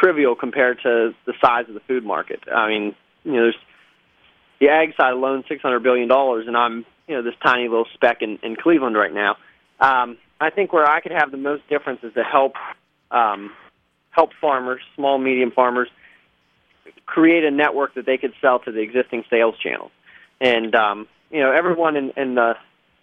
trivial 0.00 0.34
compared 0.34 0.78
to 0.82 1.14
the 1.26 1.34
size 1.44 1.66
of 1.68 1.74
the 1.74 1.80
food 1.80 2.04
market. 2.04 2.40
I 2.52 2.68
mean, 2.68 2.94
you 3.24 3.32
know, 3.32 3.42
there's 3.42 3.56
the 4.60 4.68
ag 4.68 4.94
side 4.96 5.12
alone 5.12 5.44
six 5.48 5.60
hundred 5.60 5.82
billion 5.82 6.08
dollars, 6.08 6.46
and 6.46 6.56
I'm 6.56 6.86
you 7.06 7.16
know 7.16 7.22
this 7.22 7.34
tiny 7.42 7.68
little 7.68 7.86
speck 7.94 8.22
in, 8.22 8.38
in 8.42 8.56
Cleveland 8.56 8.96
right 8.96 9.12
now. 9.12 9.36
Um, 9.80 10.16
I 10.40 10.50
think 10.50 10.72
where 10.72 10.86
I 10.86 11.00
could 11.00 11.12
have 11.12 11.30
the 11.30 11.36
most 11.36 11.68
difference 11.68 12.00
is 12.02 12.12
to 12.14 12.22
help 12.22 12.54
um, 13.10 13.52
help 14.10 14.30
farmers, 14.40 14.80
small 14.94 15.18
medium 15.18 15.50
farmers, 15.50 15.88
create 17.06 17.44
a 17.44 17.50
network 17.50 17.94
that 17.94 18.06
they 18.06 18.18
could 18.18 18.32
sell 18.40 18.58
to 18.60 18.72
the 18.72 18.80
existing 18.80 19.24
sales 19.30 19.54
channels. 19.62 19.90
And 20.40 20.74
um, 20.74 21.06
you 21.30 21.40
know, 21.40 21.52
everyone 21.52 21.96
in, 21.96 22.12
in 22.16 22.34
the 22.34 22.54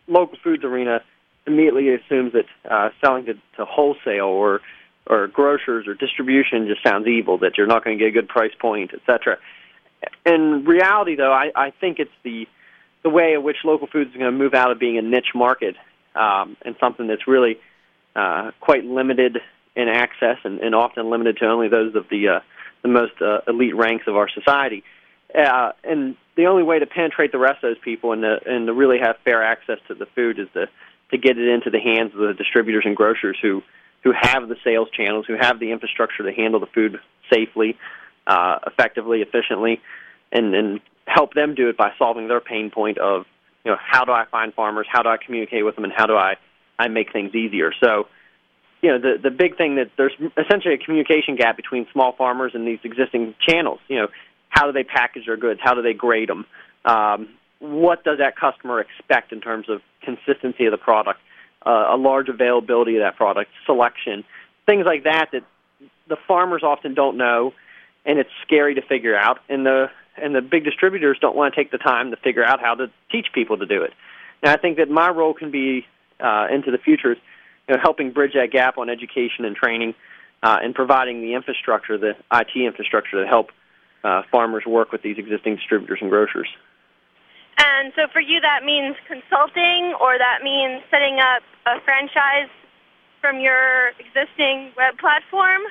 local 0.07 0.37
foods 0.43 0.63
arena 0.63 1.01
immediately 1.47 1.93
assumes 1.93 2.33
that 2.33 2.45
uh, 2.69 2.89
selling 3.03 3.25
to, 3.25 3.33
to 3.57 3.65
wholesale 3.65 4.25
or 4.25 4.61
or 5.05 5.27
grocers 5.27 5.85
or 5.87 5.93
distribution 5.95 6.67
just 6.67 6.83
sounds 6.83 7.07
evil. 7.07 7.37
That 7.39 7.57
you're 7.57 7.67
not 7.67 7.83
going 7.83 7.97
to 7.97 8.03
get 8.03 8.09
a 8.09 8.11
good 8.11 8.29
price 8.29 8.53
point, 8.59 8.91
etc. 8.93 9.37
In 10.25 10.65
reality, 10.65 11.15
though, 11.15 11.33
I, 11.33 11.51
I 11.55 11.71
think 11.71 11.99
it's 11.99 12.11
the 12.23 12.47
the 13.03 13.09
way 13.09 13.33
in 13.33 13.43
which 13.43 13.57
local 13.65 13.87
foods 13.87 14.11
is 14.11 14.17
going 14.17 14.31
to 14.31 14.37
move 14.37 14.53
out 14.53 14.71
of 14.71 14.79
being 14.79 14.97
a 14.97 15.01
niche 15.01 15.33
market 15.35 15.75
um, 16.15 16.57
and 16.63 16.75
something 16.79 17.07
that's 17.07 17.27
really 17.27 17.59
uh, 18.15 18.51
quite 18.59 18.85
limited 18.85 19.37
in 19.75 19.87
access 19.87 20.37
and, 20.43 20.59
and 20.59 20.75
often 20.75 21.09
limited 21.09 21.37
to 21.37 21.45
only 21.45 21.67
those 21.67 21.95
of 21.95 22.07
the 22.09 22.27
uh, 22.27 22.39
the 22.81 22.89
most 22.89 23.13
uh, 23.21 23.39
elite 23.47 23.75
ranks 23.75 24.05
of 24.07 24.15
our 24.15 24.29
society. 24.29 24.83
Uh, 25.33 25.71
and 25.83 26.15
the 26.35 26.45
only 26.45 26.63
way 26.63 26.79
to 26.79 26.85
penetrate 26.85 27.31
the 27.31 27.39
rest 27.39 27.63
of 27.63 27.69
those 27.69 27.83
people 27.83 28.11
and 28.11 28.21
to, 28.21 28.37
and 28.45 28.67
to 28.67 28.73
really 28.73 28.99
have 28.99 29.15
fair 29.23 29.43
access 29.43 29.79
to 29.87 29.95
the 29.95 30.05
food 30.05 30.37
is 30.39 30.47
to 30.53 30.67
to 31.11 31.17
get 31.17 31.37
it 31.37 31.47
into 31.47 31.69
the 31.69 31.79
hands 31.79 32.11
of 32.13 32.19
the 32.19 32.33
distributors 32.33 32.83
and 32.85 32.95
grocers 32.95 33.37
who 33.41 33.61
who 34.03 34.11
have 34.19 34.49
the 34.49 34.57
sales 34.63 34.89
channels, 34.91 35.25
who 35.25 35.35
have 35.39 35.59
the 35.59 35.71
infrastructure 35.71 36.23
to 36.23 36.33
handle 36.33 36.59
the 36.59 36.67
food 36.67 36.99
safely, 37.31 37.77
uh, 38.27 38.59
effectively, 38.67 39.21
efficiently, 39.21 39.81
and 40.31 40.53
and 40.53 40.81
help 41.05 41.33
them 41.33 41.55
do 41.55 41.69
it 41.69 41.77
by 41.77 41.91
solving 41.97 42.27
their 42.27 42.41
pain 42.41 42.69
point 42.69 42.97
of 42.97 43.25
you 43.63 43.71
know 43.71 43.77
how 43.79 44.05
do 44.05 44.11
I 44.11 44.25
find 44.25 44.53
farmers, 44.53 44.87
how 44.89 45.01
do 45.03 45.09
I 45.09 45.17
communicate 45.17 45.65
with 45.65 45.75
them, 45.75 45.83
and 45.83 45.93
how 45.95 46.05
do 46.05 46.15
I 46.15 46.35
I 46.77 46.87
make 46.87 47.11
things 47.13 47.33
easier. 47.35 47.71
So 47.81 48.07
you 48.81 48.89
know 48.89 48.99
the 48.99 49.17
the 49.21 49.31
big 49.31 49.57
thing 49.57 49.75
that 49.75 49.91
there's 49.97 50.13
essentially 50.37 50.73
a 50.73 50.77
communication 50.77 51.35
gap 51.35 51.55
between 51.55 51.87
small 51.91 52.13
farmers 52.13 52.51
and 52.53 52.67
these 52.67 52.79
existing 52.83 53.35
channels. 53.47 53.79
You 53.87 53.99
know, 53.99 54.07
how 54.49 54.65
do 54.65 54.71
they 54.71 54.83
package 54.83 55.25
their 55.25 55.37
goods? 55.37 55.59
How 55.63 55.73
do 55.73 55.81
they 55.81 55.93
grade 55.93 56.29
them? 56.29 56.45
Um, 56.85 57.29
what 57.59 58.03
does 58.03 58.17
that 58.17 58.35
customer 58.35 58.81
expect 58.81 59.31
in 59.31 59.39
terms 59.39 59.69
of 59.69 59.81
consistency 60.01 60.65
of 60.65 60.71
the 60.71 60.77
product, 60.77 61.19
uh, 61.65 61.87
a 61.91 61.97
large 61.97 62.27
availability 62.27 62.97
of 62.97 63.01
that 63.01 63.15
product, 63.15 63.51
selection, 63.65 64.25
things 64.65 64.85
like 64.85 65.05
that 65.05 65.29
that 65.31 65.43
the 66.09 66.17
farmers 66.27 66.61
often 66.61 66.93
don't 66.93 67.17
know, 67.17 67.53
and 68.05 68.19
it's 68.19 68.29
scary 68.45 68.75
to 68.75 68.81
figure 68.81 69.15
out. 69.15 69.39
And 69.47 69.65
the 69.65 69.89
and 70.17 70.35
the 70.35 70.41
big 70.41 70.63
distributors 70.63 71.17
don't 71.19 71.35
want 71.35 71.53
to 71.53 71.59
take 71.59 71.71
the 71.71 71.77
time 71.77 72.11
to 72.11 72.17
figure 72.17 72.43
out 72.43 72.59
how 72.59 72.75
to 72.75 72.89
teach 73.11 73.27
people 73.33 73.57
to 73.57 73.65
do 73.65 73.81
it. 73.81 73.93
And 74.41 74.51
I 74.51 74.57
think 74.57 74.77
that 74.77 74.89
my 74.89 75.09
role 75.09 75.33
can 75.33 75.51
be 75.51 75.85
uh, 76.19 76.47
into 76.51 76.71
the 76.71 76.77
future 76.77 77.15
you 77.67 77.75
know, 77.75 77.81
helping 77.81 78.11
bridge 78.11 78.33
that 78.33 78.51
gap 78.51 78.77
on 78.77 78.89
education 78.89 79.45
and 79.45 79.55
training, 79.55 79.95
uh, 80.43 80.59
and 80.61 80.75
providing 80.75 81.21
the 81.21 81.33
infrastructure, 81.33 81.97
the 81.97 82.15
IT 82.31 82.49
infrastructure 82.55 83.23
to 83.23 83.27
help 83.27 83.51
uh, 84.03 84.23
farmers 84.29 84.65
work 84.65 84.91
with 84.91 85.01
these 85.01 85.17
existing 85.17 85.55
distributors 85.55 85.99
and 86.01 86.09
grocers. 86.09 86.49
And 87.57 87.93
so 87.95 88.07
for 88.11 88.19
you, 88.19 88.41
that 88.41 88.65
means 88.65 88.95
consulting, 89.07 89.93
or 90.01 90.17
that 90.17 90.43
means 90.43 90.83
setting 90.91 91.19
up 91.19 91.43
a 91.65 91.79
franchise 91.85 92.49
from 93.21 93.39
your 93.39 93.95
existing 93.99 94.71
web 94.75 94.97
platform? 94.99 95.61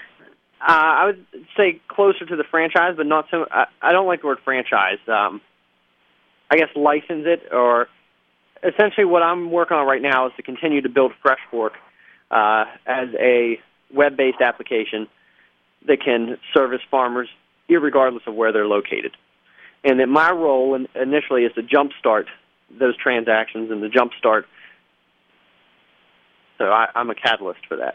Uh, 0.63 0.71
I 0.71 1.07
would 1.07 1.27
say 1.57 1.81
closer 1.89 2.25
to 2.25 2.37
the 2.37 2.45
franchise, 2.45 2.95
but 2.97 3.07
not 3.07 3.27
so. 3.31 3.47
I, 3.51 3.67
I 3.81 3.93
don't 3.93 4.07
like 4.07 4.21
the 4.21 4.29
word 4.29 4.39
franchise. 4.45 4.99
Um, 5.09 5.41
I 6.51 6.57
guess 6.57 6.69
license 6.77 7.25
it, 7.27 7.49
or 7.51 7.89
essentially 8.63 9.05
what 9.05 9.23
I'm 9.23 9.51
working 9.51 9.77
on 9.77 9.87
right 9.87 10.03
now 10.03 10.27
is 10.27 10.33
to 10.37 10.43
continue 10.43 10.83
to 10.83 10.89
build 10.89 11.13
Fresh 11.21 11.41
Fork 11.51 11.73
uh, 12.31 12.65
as 12.87 13.09
a 13.19 13.59
web-based 13.93 14.41
application 14.41 15.09
that 15.89 16.03
can 16.05 16.39
service 16.55 16.81
farmers 16.91 17.29
regardless 17.69 18.23
of 18.27 18.35
where 18.35 18.53
they're 18.53 18.67
located. 18.67 19.17
And 19.83 19.99
that 20.01 20.09
my 20.09 20.31
role 20.31 20.75
in, 20.75 20.89
initially 20.95 21.45
is 21.45 21.53
to 21.55 21.63
jumpstart 21.63 22.27
those 22.79 22.97
transactions 22.97 23.71
and 23.71 23.81
to 23.81 23.89
jumpstart. 23.89 24.45
So 26.59 26.65
I, 26.67 26.89
I'm 26.95 27.09
a 27.09 27.15
catalyst 27.15 27.61
for 27.67 27.79
that. 27.79 27.95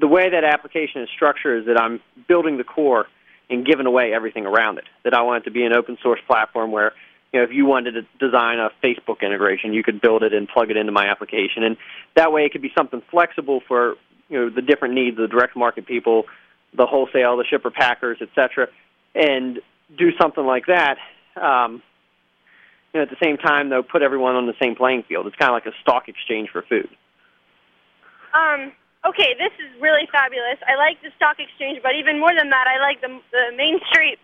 The 0.00 0.08
way 0.08 0.30
that 0.30 0.44
application 0.44 1.02
is 1.02 1.08
structured 1.14 1.60
is 1.60 1.66
that 1.66 1.78
I'm 1.78 2.00
building 2.26 2.56
the 2.56 2.64
core 2.64 3.06
and 3.50 3.66
giving 3.66 3.86
away 3.86 4.14
everything 4.14 4.46
around 4.46 4.78
it. 4.78 4.84
That 5.04 5.12
I 5.12 5.22
want 5.22 5.42
it 5.42 5.44
to 5.44 5.50
be 5.50 5.64
an 5.64 5.74
open 5.74 5.98
source 6.02 6.20
platform 6.26 6.72
where 6.72 6.92
you 7.32 7.38
know, 7.38 7.44
if 7.44 7.50
you 7.52 7.66
wanted 7.66 7.92
to 7.92 8.02
design 8.18 8.58
a 8.58 8.70
Facebook 8.82 9.20
integration, 9.22 9.72
you 9.72 9.82
could 9.82 10.00
build 10.00 10.22
it 10.22 10.32
and 10.32 10.48
plug 10.48 10.70
it 10.70 10.76
into 10.76 10.92
my 10.92 11.06
application, 11.06 11.62
and 11.62 11.76
that 12.16 12.32
way 12.32 12.44
it 12.44 12.52
could 12.52 12.62
be 12.62 12.72
something 12.76 13.02
flexible 13.10 13.60
for 13.68 13.94
you 14.28 14.38
know 14.38 14.50
the 14.50 14.62
different 14.62 14.94
needs 14.94 15.18
of 15.18 15.28
the 15.28 15.28
direct 15.28 15.56
market 15.56 15.86
people, 15.86 16.24
the 16.76 16.86
wholesale, 16.86 17.36
the 17.36 17.44
shipper 17.44 17.70
packers, 17.70 18.18
etc., 18.20 18.68
and 19.14 19.60
do 19.96 20.10
something 20.20 20.44
like 20.44 20.66
that. 20.66 20.96
Um, 21.36 21.82
you 22.92 22.98
know, 22.98 23.02
at 23.02 23.10
the 23.10 23.16
same 23.22 23.36
time, 23.36 23.68
though, 23.68 23.84
put 23.84 24.02
everyone 24.02 24.34
on 24.34 24.46
the 24.46 24.54
same 24.60 24.74
playing 24.74 25.04
field. 25.04 25.26
It's 25.26 25.36
kind 25.36 25.50
of 25.50 25.54
like 25.54 25.66
a 25.66 25.76
stock 25.82 26.08
exchange 26.08 26.50
for 26.50 26.62
food. 26.62 26.88
Um. 28.34 28.72
Okay, 29.06 29.32
this 29.38 29.52
is 29.56 29.70
really 29.80 30.06
fabulous. 30.12 30.60
I 30.68 30.76
like 30.76 31.00
the 31.00 31.08
stock 31.16 31.40
exchange, 31.40 31.80
but 31.82 31.96
even 31.96 32.20
more 32.20 32.34
than 32.36 32.50
that, 32.50 32.66
I 32.68 32.78
like 32.78 33.00
the 33.00 33.20
the 33.32 33.56
Main 33.56 33.80
Street 33.90 34.18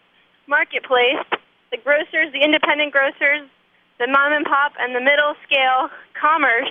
marketplace 0.47 1.25
the 1.71 1.79
grocers, 1.79 2.31
the 2.33 2.43
independent 2.43 2.93
grocers, 2.93 3.49
the 3.99 4.07
mom 4.07 4.33
and 4.33 4.45
pop, 4.45 4.73
and 4.79 4.95
the 4.95 5.01
middle 5.01 5.35
scale 5.45 5.91
commerce 6.15 6.71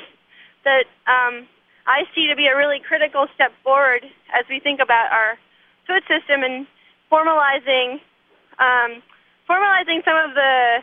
that 0.64 0.86
um, 1.08 1.48
I 1.86 2.04
see 2.14 2.28
to 2.28 2.36
be 2.36 2.48
a 2.48 2.56
really 2.56 2.80
critical 2.80 3.28
step 3.36 3.52
forward 3.64 4.06
as 4.34 4.46
we 4.50 4.60
think 4.60 4.80
about 4.80 5.12
our 5.12 5.38
food 5.88 6.02
system 6.08 6.44
and 6.44 6.66
formalizing 7.12 8.00
um, 8.58 9.04
formalizing 9.50 10.02
some 10.06 10.18
of 10.18 10.34
the 10.34 10.80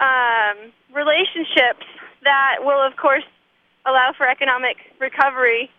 um, 0.00 0.72
relationships 0.92 1.86
that 2.24 2.64
will, 2.64 2.80
of 2.80 2.96
course, 2.96 3.22
allow 3.86 4.12
for 4.16 4.28
economic 4.28 4.76
recovery 5.00 5.70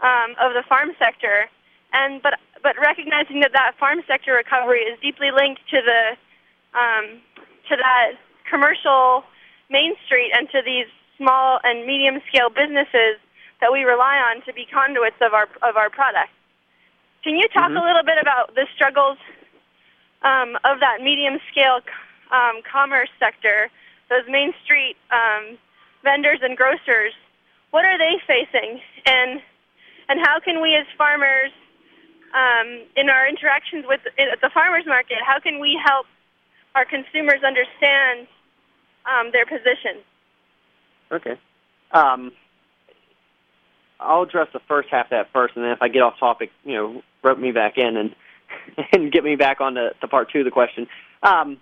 um, 0.00 0.34
of 0.40 0.52
the 0.52 0.62
farm 0.68 0.90
sector. 0.98 1.48
And 1.92 2.22
but 2.22 2.34
but 2.62 2.74
recognizing 2.80 3.40
that 3.40 3.52
that 3.52 3.72
farm 3.78 4.02
sector 4.06 4.34
recovery 4.34 4.80
is 4.80 4.98
deeply 5.00 5.30
linked 5.30 5.62
to 5.70 5.80
the 5.80 6.02
um, 6.78 7.20
to 7.68 7.76
that 7.76 8.18
commercial 8.50 9.24
main 9.70 9.94
street 10.04 10.30
and 10.34 10.48
to 10.50 10.62
these 10.64 10.86
small 11.16 11.58
and 11.64 11.86
medium 11.86 12.20
scale 12.28 12.50
businesses 12.50 13.18
that 13.60 13.72
we 13.72 13.82
rely 13.82 14.18
on 14.18 14.42
to 14.44 14.52
be 14.52 14.66
conduits 14.66 15.16
of 15.20 15.32
our 15.32 15.48
of 15.62 15.76
our 15.76 15.90
product. 15.90 16.30
Can 17.24 17.36
you 17.36 17.48
talk 17.48 17.70
mm-hmm. 17.70 17.82
a 17.82 17.84
little 17.84 18.04
bit 18.04 18.18
about 18.20 18.54
the 18.54 18.66
struggles 18.74 19.18
um, 20.22 20.56
of 20.64 20.80
that 20.80 21.00
medium 21.02 21.38
scale 21.50 21.80
um, 22.30 22.62
commerce 22.62 23.10
sector, 23.18 23.70
those 24.08 24.22
main 24.28 24.52
street 24.62 24.96
um, 25.10 25.58
vendors 26.04 26.38
and 26.42 26.56
grocers? 26.56 27.14
What 27.70 27.84
are 27.84 27.98
they 27.98 28.16
facing, 28.26 28.80
and 29.06 29.40
and 30.08 30.20
how 30.20 30.40
can 30.40 30.62
we 30.62 30.74
as 30.74 30.86
farmers 30.96 31.52
um, 32.34 32.84
in 32.96 33.08
our 33.08 33.28
interactions 33.28 33.84
with 33.86 34.00
at 34.18 34.40
the 34.40 34.50
farmers 34.52 34.84
market, 34.86 35.18
how 35.24 35.40
can 35.40 35.60
we 35.60 35.78
help 35.84 36.06
our 36.74 36.84
consumers 36.84 37.42
understand 37.44 38.26
um, 39.06 39.30
their 39.32 39.46
position? 39.46 40.02
Okay. 41.10 41.38
Um, 41.92 42.32
I'll 43.98 44.22
address 44.22 44.48
the 44.52 44.60
first 44.68 44.88
half 44.90 45.06
of 45.06 45.10
that 45.10 45.32
first, 45.32 45.56
and 45.56 45.64
then 45.64 45.72
if 45.72 45.80
I 45.80 45.88
get 45.88 46.02
off 46.02 46.18
topic, 46.18 46.50
you 46.64 46.74
know, 46.74 47.02
rope 47.22 47.38
me 47.38 47.52
back 47.52 47.78
in 47.78 47.96
and 47.96 48.14
and 48.92 49.10
get 49.10 49.24
me 49.24 49.36
back 49.36 49.60
on 49.60 49.74
to, 49.74 49.90
to 50.00 50.08
part 50.08 50.30
two 50.30 50.40
of 50.40 50.44
the 50.44 50.50
question. 50.50 50.86
Um, 51.22 51.58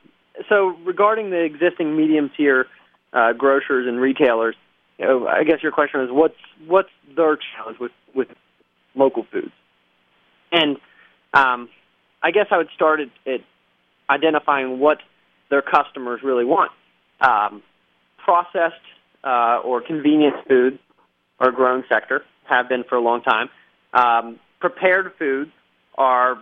so 0.49 0.77
regarding 0.85 1.31
the 1.31 1.41
existing 1.41 1.97
medium 1.97 2.31
tier 2.37 2.67
uh, 3.13 3.33
grocers 3.33 3.87
and 3.87 4.01
retailers, 4.01 4.57
you 4.99 5.07
know, 5.07 5.27
I 5.27 5.45
guess 5.45 5.63
your 5.63 5.73
question 5.73 6.01
is 6.01 6.09
what's 6.11 6.35
what's 6.67 6.91
their 7.17 7.37
challenge 7.37 7.79
with 7.81 7.93
with 8.15 8.29
local 8.95 9.27
foods? 9.31 9.53
And 10.53 10.77
um, 11.33 11.69
I 12.23 12.31
guess 12.31 12.47
I 12.51 12.59
would 12.59 12.69
start 12.75 13.01
at, 13.01 13.09
at 13.27 13.41
identifying 14.09 14.79
what 14.79 14.99
their 15.51 15.63
customers 15.63 16.21
really 16.23 16.45
want. 16.45 16.71
Um, 17.21 17.63
processed 18.19 18.75
uh, 19.25 19.61
or 19.65 19.81
convenience 19.81 20.37
foods 20.49 20.79
are 21.41 21.49
a 21.49 21.53
growing 21.53 21.83
sector, 21.89 22.25
have 22.49 22.69
been 22.69 22.85
for 22.89 22.97
a 22.97 23.01
long 23.01 23.23
time. 23.23 23.49
Um, 23.93 24.39
prepared 24.61 25.13
foods 25.19 25.51
are, 25.97 26.37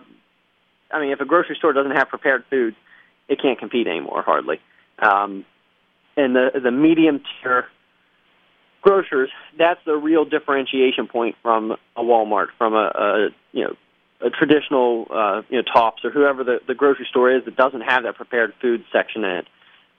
I 0.91 0.99
mean, 0.99 1.11
if 1.11 1.19
a 1.19 1.25
grocery 1.25 1.55
store 1.57 1.73
doesn't 1.73 1.95
have 1.95 2.09
prepared 2.09 2.43
foods, 2.49 2.75
it 3.27 3.41
can't 3.41 3.57
compete 3.57 3.87
anymore, 3.87 4.21
hardly. 4.21 4.59
Um, 4.99 5.45
and 6.15 6.35
the 6.35 6.51
the 6.61 6.71
medium 6.71 7.21
tier 7.41 7.65
grocers, 8.83 9.29
that's 9.57 9.79
the 9.85 9.95
real 9.95 10.25
differentiation 10.25 11.07
point 11.07 11.35
from 11.41 11.71
a 11.95 12.01
Walmart, 12.01 12.47
from 12.57 12.75
a, 12.75 12.91
a 12.95 13.29
you 13.51 13.63
know 13.63 13.75
a 14.21 14.29
traditional, 14.29 15.07
uh, 15.09 15.41
you 15.49 15.57
know, 15.57 15.63
Tops 15.63 16.05
or 16.05 16.11
whoever 16.11 16.43
the, 16.43 16.59
the 16.67 16.75
grocery 16.75 17.07
store 17.09 17.35
is 17.35 17.43
that 17.45 17.57
doesn't 17.57 17.81
have 17.81 18.03
that 18.03 18.15
prepared 18.15 18.53
food 18.61 18.85
section 18.91 19.23
in 19.23 19.31
it. 19.31 19.47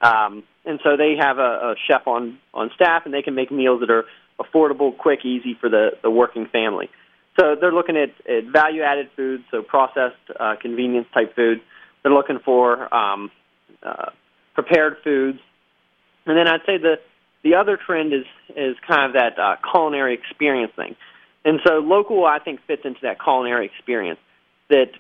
Um, 0.01 0.45
and 0.65 0.81
so 0.83 0.97
they 0.97 1.17
have 1.19 1.39
a, 1.39 1.43
a 1.43 1.75
chef 1.89 2.07
on 2.07 2.39
on 2.53 2.71
staff, 2.75 3.03
and 3.05 3.13
they 3.13 3.23
can 3.23 3.35
make 3.35 3.51
meals 3.51 3.81
that 3.81 3.91
are 3.91 4.05
affordable, 4.41 4.97
quick, 4.97 5.25
easy 5.25 5.55
for 5.61 5.69
the 5.69 5.91
the 6.03 6.11
working 6.11 6.47
family. 6.47 6.89
So 7.39 7.57
they're 7.61 7.73
looking 7.73 7.97
at, 7.97 8.11
at 8.31 8.45
value 8.45 8.83
added 8.83 9.11
foods, 9.17 9.43
so 9.51 9.63
processed, 9.63 10.15
uh, 10.39 10.55
convenience 10.61 11.09
type 11.13 11.35
food. 11.35 11.61
They're 12.03 12.13
looking 12.13 12.39
for 12.39 12.95
um, 12.95 13.31
uh, 13.83 14.11
prepared 14.55 14.99
foods, 15.03 15.41
and 16.27 16.37
then 16.37 16.47
I'd 16.47 16.61
say 16.65 16.79
the 16.79 17.01
the 17.45 17.55
other 17.55 17.77
trend 17.77 18.13
is 18.13 18.25
is 18.57 18.75
kind 18.89 19.05
of 19.07 19.13
that 19.13 19.39
uh, 19.39 19.57
culinary 19.71 20.15
experience 20.15 20.73
thing. 20.75 20.97
And 21.45 21.61
so 21.65 21.75
local, 21.75 22.25
I 22.25 22.39
think, 22.39 22.61
fits 22.67 22.83
into 22.85 23.01
that 23.03 23.23
culinary 23.23 23.67
experience. 23.67 24.19
That 24.71 24.91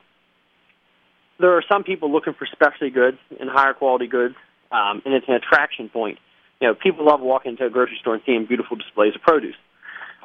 there 1.40 1.56
are 1.56 1.64
some 1.68 1.82
people 1.82 2.12
looking 2.12 2.34
for 2.34 2.46
specialty 2.46 2.90
goods 2.90 3.18
and 3.40 3.48
higher 3.50 3.72
quality 3.72 4.06
goods, 4.06 4.34
um, 4.70 5.02
and 5.04 5.14
it's 5.14 5.26
an 5.26 5.34
attraction 5.34 5.88
point. 5.88 6.18
You 6.60 6.68
know, 6.68 6.74
people 6.74 7.06
love 7.06 7.20
walking 7.20 7.52
into 7.52 7.66
a 7.66 7.70
grocery 7.70 7.98
store 8.00 8.14
and 8.14 8.22
seeing 8.24 8.46
beautiful 8.46 8.76
displays 8.76 9.14
of 9.16 9.22
produce. 9.22 9.56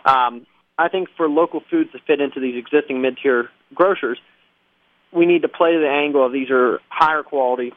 Um, 0.06 0.46
I 0.78 0.90
think 0.90 1.10
for 1.18 1.28
local 1.28 1.62
foods 1.70 1.92
to 1.94 2.00
fit 2.06 2.22
into 2.22 2.40
these 2.40 2.56
existing 2.56 3.02
mid-tier 3.02 3.50
grocers, 3.74 4.20
we 5.12 5.26
need 5.26 5.42
to 5.42 5.50
play 5.50 5.74
to 5.74 5.80
the 5.80 5.90
angle 5.90 6.26
of 6.26 6.32
these 6.32 6.50
are 6.50 6.80
higher 6.90 7.24
quality, 7.24 7.74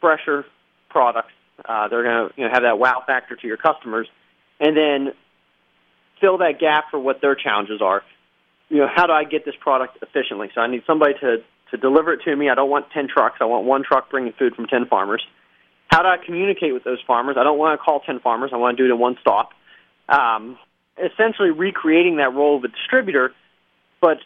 fresher 0.00 0.44
products. 0.88 1.32
Uh, 1.64 1.88
they're 1.88 2.02
going 2.02 2.28
to 2.28 2.34
you 2.36 2.44
know, 2.46 2.52
have 2.52 2.62
that 2.62 2.78
wow 2.78 3.02
factor 3.06 3.36
to 3.36 3.46
your 3.46 3.56
customers, 3.56 4.08
and 4.58 4.76
then 4.76 5.12
fill 6.20 6.38
that 6.38 6.60
gap 6.60 6.84
for 6.90 6.98
what 6.98 7.20
their 7.20 7.34
challenges 7.34 7.80
are. 7.82 8.02
You 8.68 8.78
know, 8.78 8.88
how 8.94 9.06
do 9.06 9.12
I 9.12 9.24
get 9.24 9.44
this 9.44 9.54
product 9.60 9.98
efficiently? 10.02 10.50
So 10.54 10.60
I 10.60 10.68
need 10.68 10.82
somebody 10.86 11.14
to 11.20 11.38
to 11.70 11.76
deliver 11.76 12.12
it 12.12 12.20
to 12.24 12.34
me. 12.34 12.48
I 12.48 12.54
don't 12.54 12.70
want 12.70 12.86
ten 12.92 13.08
trucks. 13.08 13.38
I 13.40 13.44
want 13.44 13.64
one 13.64 13.82
truck 13.84 14.10
bringing 14.10 14.32
food 14.38 14.54
from 14.54 14.66
ten 14.66 14.86
farmers. 14.86 15.24
How 15.90 16.02
do 16.02 16.08
I 16.08 16.16
communicate 16.24 16.72
with 16.72 16.84
those 16.84 16.98
farmers? 17.06 17.36
I 17.38 17.42
don't 17.42 17.58
want 17.58 17.78
to 17.78 17.84
call 17.84 18.00
ten 18.00 18.20
farmers. 18.20 18.50
I 18.52 18.56
want 18.56 18.76
to 18.76 18.82
do 18.82 18.88
it 18.88 18.94
in 18.94 19.00
one 19.00 19.16
stop. 19.20 19.50
Um, 20.08 20.58
essentially, 20.96 21.50
recreating 21.50 22.16
that 22.16 22.34
role 22.34 22.58
of 22.58 22.64
a 22.64 22.68
distributor, 22.68 23.32
but 24.00 24.18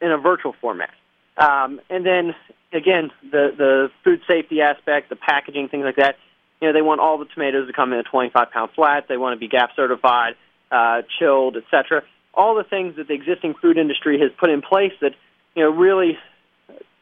in 0.00 0.10
a 0.10 0.18
virtual 0.18 0.54
format. 0.60 0.90
Um, 1.36 1.80
and 1.88 2.04
then 2.04 2.34
again, 2.72 3.10
the 3.22 3.50
the 3.56 3.88
food 4.04 4.20
safety 4.28 4.60
aspect, 4.60 5.08
the 5.08 5.16
packaging, 5.16 5.68
things 5.68 5.84
like 5.84 5.96
that. 5.96 6.16
You 6.60 6.68
know, 6.68 6.72
they 6.72 6.82
want 6.82 7.00
all 7.00 7.18
the 7.18 7.24
tomatoes 7.24 7.66
to 7.68 7.72
come 7.72 7.92
in 7.92 7.98
a 7.98 8.02
25 8.02 8.50
pound 8.50 8.70
flat. 8.74 9.06
They 9.08 9.16
want 9.16 9.34
to 9.34 9.38
be 9.38 9.48
GAP 9.48 9.70
certified 9.74 10.34
uh, 10.70 11.02
chilled, 11.18 11.56
etc. 11.56 12.02
All 12.34 12.54
the 12.54 12.64
things 12.64 12.96
that 12.96 13.08
the 13.08 13.14
existing 13.14 13.54
food 13.54 13.78
industry 13.78 14.20
has 14.20 14.30
put 14.38 14.50
in 14.50 14.62
place 14.62 14.92
that 15.00 15.14
you 15.54 15.64
know 15.64 15.70
really 15.70 16.18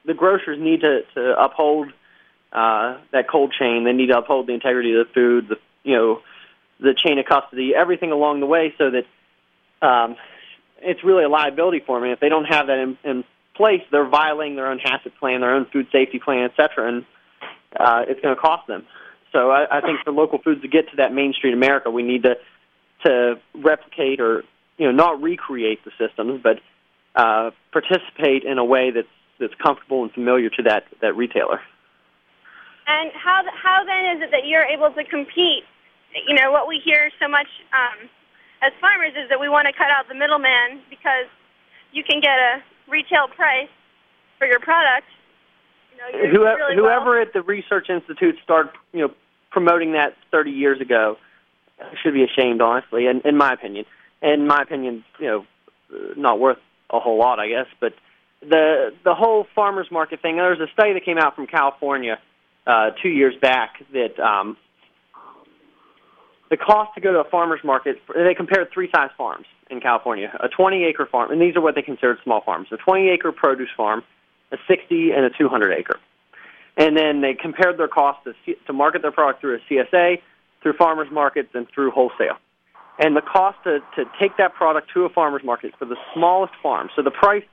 the 0.05 0.15
grocers 0.15 0.59
need 0.59 0.81
to, 0.81 1.03
to 1.15 1.43
uphold 1.43 1.93
uh, 2.53 2.99
that 3.12 3.29
cold 3.29 3.53
chain. 3.59 3.85
They 3.85 3.93
need 3.93 4.07
to 4.07 4.19
uphold 4.19 4.47
the 4.47 4.55
integrity 4.55 4.95
of 4.95 5.07
the 5.07 5.12
food, 5.12 5.49
the 5.49 5.57
you 5.83 5.97
know 5.97 6.23
the 6.81 6.95
chain 6.95 7.19
of 7.19 7.27
custody, 7.27 7.75
everything 7.75 8.12
along 8.12 8.41
the 8.41 8.47
way, 8.47 8.75
so 8.79 8.91
that 8.91 9.87
um, 9.87 10.17
it's 10.81 11.03
really 11.03 11.25
a 11.25 11.29
liability 11.29 11.81
for 11.85 11.97
them. 11.97 12.05
And 12.05 12.12
if 12.12 12.21
they 12.21 12.29
don't 12.29 12.45
have 12.45 12.69
that 12.69 12.79
in, 12.79 12.99
in 13.05 13.25
place, 13.55 13.83
they're 13.91 14.09
violating 14.09 14.57
their 14.57 14.69
own 14.69 14.79
HACCP 14.79 15.17
plan, 15.19 15.41
their 15.41 15.55
own 15.55 15.67
food 15.67 15.88
safety 15.91 16.21
plan, 16.21 16.45
et 16.45 16.53
cetera, 16.57 16.88
and 16.88 17.05
uh, 17.79 18.05
it's 18.07 18.21
going 18.21 18.35
to 18.35 18.41
cost 18.41 18.67
them. 18.67 18.87
So 19.32 19.50
I, 19.50 19.78
I 19.78 19.80
think 19.80 20.00
for 20.04 20.12
local 20.12 20.38
foods 20.38 20.62
to 20.62 20.68
get 20.68 20.90
to 20.90 20.97
that 20.97 21.12
Main 21.12 21.32
Street 21.32 21.52
America, 21.52 21.90
we 21.90 22.02
need 22.02 22.23
to 22.23 22.37
to 23.04 23.40
replicate 23.54 24.20
or 24.20 24.42
you 24.76 24.87
know 24.87 24.92
not 24.92 25.23
recreate 25.23 25.85
the 25.85 25.92
systems, 25.99 26.40
but 26.42 26.61
uh, 27.14 27.50
participate 27.73 28.44
in 28.44 28.58
a 28.58 28.64
way 28.64 28.90
that's 28.90 29.08
that's 29.38 29.54
comfortable 29.62 30.02
and 30.02 30.12
familiar 30.12 30.50
to 30.50 30.62
that 30.62 30.85
that 31.00 31.16
retailer. 31.16 31.61
And 32.87 33.12
how 33.12 33.42
how 33.52 33.85
then 33.85 34.16
is 34.16 34.23
it 34.23 34.30
that 34.30 34.47
you're 34.47 34.64
able 34.64 34.90
to 34.92 35.04
compete? 35.04 35.64
You 36.26 36.35
know 36.35 36.50
what 36.50 36.66
we 36.66 36.81
hear 36.83 37.11
so 37.20 37.29
much 37.29 37.48
um, 37.72 38.09
as 38.62 38.72
farmers 38.81 39.12
is 39.12 39.29
that 39.29 39.38
we 39.38 39.48
want 39.48 39.66
to 39.66 39.72
cut 39.76 39.90
out 39.92 40.09
the 40.09 40.14
middleman 40.14 40.81
because 40.88 41.29
you 41.92 42.03
can 42.03 42.20
get 42.20 42.38
a 42.38 42.62
retail 42.88 43.29
price 43.29 43.68
for 44.38 44.46
your 44.46 44.61
product. 44.61 45.07
Whoever, 46.12 46.58
really 46.58 46.76
whoever 46.76 47.11
well. 47.11 47.22
at 47.22 47.32
the 47.32 47.42
research 47.42 47.88
institute 47.90 48.37
started 48.42 48.72
you 48.92 49.00
know 49.00 49.14
promoting 49.50 49.92
that 49.92 50.14
30 50.30 50.50
years 50.50 50.80
ago 50.80 51.16
should 52.02 52.14
be 52.14 52.24
ashamed, 52.24 52.61
honestly, 52.61 53.06
in, 53.06 53.20
in 53.24 53.37
my 53.37 53.52
opinion. 53.52 53.84
In 54.22 54.46
my 54.46 54.62
opinion, 54.62 55.04
you 55.20 55.26
know, 55.26 55.46
not 56.16 56.40
worth 56.40 56.58
a 56.90 56.98
whole 56.98 57.18
lot, 57.18 57.38
I 57.38 57.48
guess. 57.48 57.66
But 57.80 57.94
the 58.40 58.92
the 59.04 59.14
whole 59.14 59.46
farmers 59.54 59.88
market 59.90 60.20
thing. 60.22 60.37
There 60.37 60.50
was 60.50 60.61
a 60.61 60.72
study 60.72 60.92
that 60.94 61.04
came 61.04 61.18
out 61.18 61.37
from 61.37 61.46
California 61.46 62.18
uh, 62.66 62.90
two 63.02 63.08
years 63.08 63.34
back 63.40 63.74
that 63.92 64.18
um, 64.20 64.56
the 66.50 66.56
cost 66.56 66.94
to 66.94 67.00
go 67.00 67.12
to 67.12 67.20
a 67.20 67.30
farmers 67.30 67.61
market. 67.64 67.96
They 68.12 68.34
compared 68.34 68.70
three 68.72 68.90
size 68.94 69.11
farms 69.16 69.46
in 69.70 69.80
California: 69.80 70.37
a 70.40 70.48
20 70.48 70.84
acre 70.84 71.06
farm, 71.06 71.30
and 71.30 71.40
these 71.40 71.56
are 71.56 71.61
what 71.61 71.74
they 71.74 71.82
considered 71.82 72.18
small 72.24 72.40
farms: 72.40 72.68
a 72.72 72.76
20 72.76 73.08
acre 73.08 73.32
produce 73.32 73.70
farm, 73.76 74.02
a 74.52 74.56
60, 74.66 75.11
and 75.12 75.24
a 75.24 75.30
200 75.30 75.72
acre. 75.72 75.98
And 76.76 76.96
then 76.96 77.20
they 77.20 77.34
compared 77.34 77.78
their 77.78 77.88
cost 77.88 78.24
to, 78.24 78.54
to 78.66 78.72
market 78.72 79.02
their 79.02 79.11
product 79.11 79.40
through 79.40 79.56
a 79.56 79.72
CSA, 79.72 80.22
through 80.62 80.72
farmers 80.74 81.08
markets 81.11 81.50
and 81.54 81.66
through 81.74 81.90
wholesale. 81.90 82.38
And 82.98 83.16
the 83.16 83.22
cost 83.22 83.58
to, 83.64 83.80
to 83.96 84.04
take 84.20 84.37
that 84.38 84.54
product 84.54 84.90
to 84.94 85.04
a 85.04 85.08
farmer's 85.08 85.44
market 85.44 85.72
for 85.78 85.84
the 85.84 85.96
smallest 86.14 86.54
farm, 86.62 86.88
so 86.96 87.02
the 87.02 87.11
price, 87.11 87.44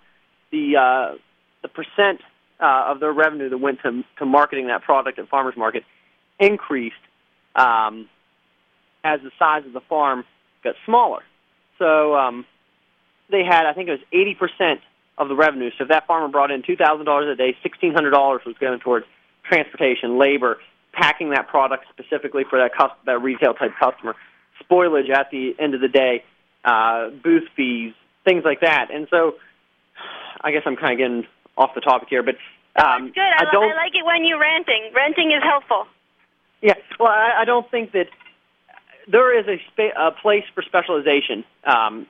the, 0.51 0.75
uh, 0.77 1.17
the 1.61 1.67
percent 1.67 2.21
uh, 2.59 2.85
of 2.87 2.99
their 2.99 3.11
revenue 3.11 3.49
that 3.49 3.57
went 3.57 3.79
to, 3.83 4.03
to 4.17 4.25
marketing 4.25 4.67
that 4.67 4.83
product 4.83 5.19
at 5.19 5.27
farmer's 5.27 5.57
market 5.57 5.83
increased 6.39 6.95
um, 7.55 8.09
as 9.03 9.19
the 9.21 9.31
size 9.37 9.65
of 9.65 9.73
the 9.73 9.81
farm 9.81 10.23
got 10.63 10.75
smaller. 10.85 11.21
So 11.77 12.15
um, 12.15 12.45
they 13.29 13.43
had, 13.43 13.65
I 13.65 13.73
think 13.73 13.89
it 13.89 13.99
was 13.99 14.37
80% 14.59 14.79
of 15.17 15.29
the 15.29 15.35
revenue. 15.35 15.69
So 15.77 15.83
if 15.83 15.89
that 15.89 16.07
farmer 16.07 16.27
brought 16.27 16.51
in 16.51 16.61
$2,000 16.61 17.31
a 17.31 17.35
day, 17.35 17.55
$1,600 17.63 18.45
was 18.45 18.55
going 18.59 18.79
towards 18.79 19.05
transportation, 19.43 20.17
labor, 20.17 20.57
packing 20.93 21.29
that 21.31 21.47
product 21.47 21.85
specifically 21.91 22.43
for 22.49 22.59
that 22.59 22.75
cus- 22.75 22.91
that 23.05 23.21
retail 23.21 23.53
type 23.53 23.71
customer, 23.79 24.15
spoilage 24.63 25.09
at 25.09 25.29
the 25.31 25.55
end 25.59 25.73
of 25.73 25.81
the 25.81 25.87
day, 25.87 26.23
uh, 26.63 27.09
booth 27.09 27.47
fees, 27.55 27.93
things 28.23 28.43
like 28.43 28.61
that. 28.61 28.89
And 28.91 29.07
so, 29.09 29.35
I 30.41 30.51
guess 30.51 30.63
I'm 30.65 30.75
kind 30.75 30.93
of 30.93 30.97
getting 30.97 31.27
off 31.57 31.73
the 31.75 31.81
topic 31.81 32.09
here, 32.09 32.23
but 32.23 32.35
um, 32.75 33.05
That's 33.05 33.15
good. 33.15 33.21
I, 33.21 33.45
I 33.47 33.51
don't. 33.51 33.71
I 33.71 33.75
like 33.75 33.95
it 33.95 34.05
when 34.05 34.25
you're 34.25 34.39
ranting. 34.39 34.91
Ranting 34.93 35.31
is 35.31 35.43
helpful. 35.43 35.85
Yeah, 36.61 36.73
well, 36.99 37.09
I, 37.09 37.41
I 37.41 37.45
don't 37.45 37.69
think 37.69 37.91
that 37.93 38.07
there 39.07 39.37
is 39.37 39.47
a, 39.47 39.61
spa- 39.71 40.07
a 40.07 40.11
place 40.11 40.43
for 40.53 40.61
specialization 40.63 41.43
um, 41.63 42.07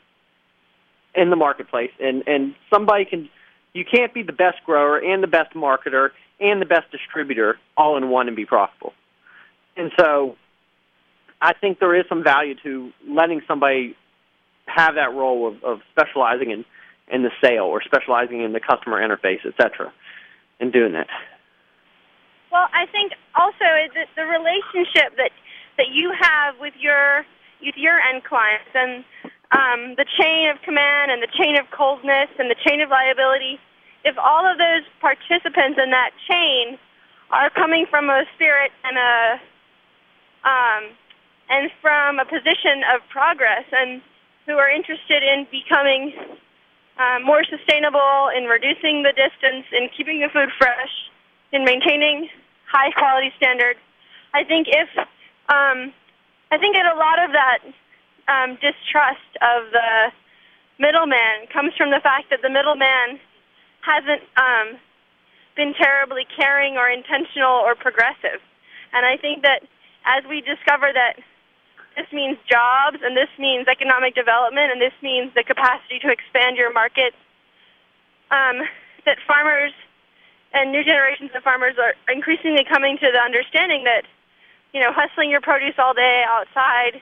in 1.16 1.30
the 1.30 1.36
marketplace, 1.36 1.92
and 2.00 2.24
and 2.28 2.56
somebody 2.70 3.06
can. 3.06 3.30
You 3.74 3.84
can't 3.84 4.14
be 4.14 4.24
the 4.24 4.32
best 4.32 4.64
grower 4.66 4.98
and 4.98 5.22
the 5.22 5.28
best 5.28 5.54
marketer 5.54 6.12
and 6.40 6.62
the 6.62 6.66
best 6.66 6.90
distributor 6.92 7.58
all 7.76 7.98
in 7.98 8.10
one 8.10 8.28
and 8.28 8.36
be 8.36 8.46
profitable. 8.46 8.94
And 9.76 9.92
so, 10.00 10.38
I 11.42 11.52
think 11.54 11.80
there 11.80 11.94
is 11.94 12.06
some 12.08 12.24
value 12.24 12.56
to 12.64 12.92
letting 13.06 13.42
somebody 13.46 13.98
have 14.66 14.96
that 14.96 15.14
role 15.14 15.48
of, 15.48 15.64
of 15.64 15.80
specializing 15.92 16.52
in 16.52 16.66
in 17.12 17.24
the 17.24 17.32
sale 17.44 17.66
or 17.66 17.82
specializing 17.84 18.42
in 18.42 18.54
the 18.54 18.60
customer 18.60 18.98
interface, 18.98 19.46
et 19.46 19.54
cetera, 19.62 19.94
and 20.60 20.74
doing 20.74 20.94
that. 20.94 21.08
Well, 22.52 22.68
I 22.74 22.90
think 22.92 23.12
also 23.36 23.68
the, 23.94 24.06
the 24.16 24.26
relationship 24.26 25.18
that 25.18 25.32
that 25.78 25.92
you 25.92 26.12
have 26.20 26.56
with 26.60 26.74
your 26.80 27.26
with 27.62 27.76
your 27.78 28.00
end 28.00 28.24
clients 28.24 28.72
and 28.74 29.04
um, 29.56 29.96
the 29.96 30.06
chain 30.20 30.50
of 30.50 30.62
command 30.62 31.12
and 31.12 31.24
the 31.24 31.32
chain 31.32 31.56
of 31.58 31.66
coldness 31.72 32.30
and 32.38 32.52
the 32.52 32.60
chain 32.68 32.82
of 32.82 32.90
liability. 32.90 33.60
If 34.04 34.18
all 34.18 34.46
of 34.46 34.58
those 34.58 34.84
participants 35.00 35.80
in 35.82 35.90
that 35.92 36.12
chain 36.30 36.78
are 37.32 37.50
coming 37.50 37.86
from 37.90 38.10
a 38.10 38.26
spirit 38.36 38.72
and 38.84 38.98
a 38.98 39.40
um, 40.46 40.84
and 41.50 41.72
from 41.82 42.20
a 42.20 42.26
position 42.26 42.84
of 42.94 43.02
progress 43.10 43.66
and 43.72 44.02
who 44.46 44.54
are 44.54 44.70
interested 44.70 45.24
in 45.24 45.48
becoming 45.50 46.14
uh, 46.98 47.20
more 47.24 47.44
sustainable, 47.44 48.30
in 48.36 48.46
reducing 48.46 49.04
the 49.04 49.14
distance, 49.14 49.66
in 49.72 49.90
keeping 49.96 50.22
the 50.22 50.30
food 50.30 50.50
fresh, 50.58 50.94
in 51.52 51.66
maintaining 51.66 52.30
high 52.70 52.92
quality 52.92 53.32
standards. 53.38 53.80
I 54.34 54.44
think 54.44 54.68
if 54.70 54.90
um, 55.50 55.94
I 56.52 56.58
think 56.58 56.76
that 56.76 56.86
a 56.86 56.98
lot 56.98 57.24
of 57.24 57.32
that 57.32 57.60
um, 58.28 58.58
distrust 58.62 59.32
of 59.42 59.72
the 59.72 60.12
middleman 60.80 61.48
comes 61.54 61.74
from 61.78 61.92
the 61.92 62.00
fact 62.02 62.30
that 62.30 62.42
the 62.42 62.50
middleman 62.50 63.20
hasn't 63.82 64.24
um, 64.36 64.80
been 65.56 65.74
terribly 65.74 66.26
caring 66.36 66.76
or 66.76 66.90
intentional 66.90 67.62
or 67.64 67.76
progressive. 67.76 68.42
And 68.94 69.06
I 69.06 69.18
think 69.18 69.44
that 69.44 69.62
as 70.06 70.24
we 70.28 70.42
discover 70.42 70.92
that 70.94 71.22
this 71.96 72.08
means 72.12 72.38
jobs 72.50 73.00
and 73.04 73.16
this 73.16 73.32
means 73.40 73.68
economic 73.68 74.16
development 74.16 74.72
and 74.72 74.82
this 74.82 74.94
means 75.02 75.32
the 75.34 75.44
capacity 75.44 76.00
to 76.00 76.12
expand 76.12 76.58
your 76.58 76.74
market, 76.74 77.14
um, 78.32 78.68
that 79.06 79.18
farmers 79.26 79.72
and 80.52 80.72
new 80.72 80.84
generations 80.84 81.32
of 81.36 81.44
farmers 81.44 81.76
are 81.78 81.94
increasingly 82.12 82.66
coming 82.68 82.98
to 82.98 83.12
the 83.12 83.20
understanding 83.20 83.84
that, 83.86 84.04
you 84.74 84.82
know, 84.82 84.92
hustling 84.92 85.30
your 85.30 85.42
produce 85.42 85.76
all 85.78 85.94
day 85.94 86.24
outside 86.28 87.02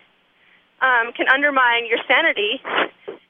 um, 0.84 1.16
can 1.16 1.32
undermine 1.32 1.88
your 1.88 2.00
sanity, 2.06 2.60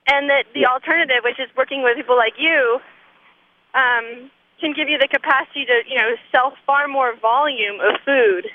and 0.09 0.29
that 0.29 0.49
the 0.53 0.65
alternative, 0.65 1.21
which 1.23 1.39
is 1.39 1.47
working 1.55 1.83
with 1.83 1.95
people 1.95 2.17
like 2.17 2.33
you, 2.37 2.81
um, 3.77 4.31
can 4.59 4.73
give 4.73 4.89
you 4.89 4.97
the 4.97 5.07
capacity 5.07 5.65
to, 5.65 5.85
you 5.87 5.95
know, 5.95 6.17
sell 6.31 6.57
far 6.65 6.87
more 6.87 7.15
volume 7.21 7.79
of 7.79 8.01
food. 8.01 8.49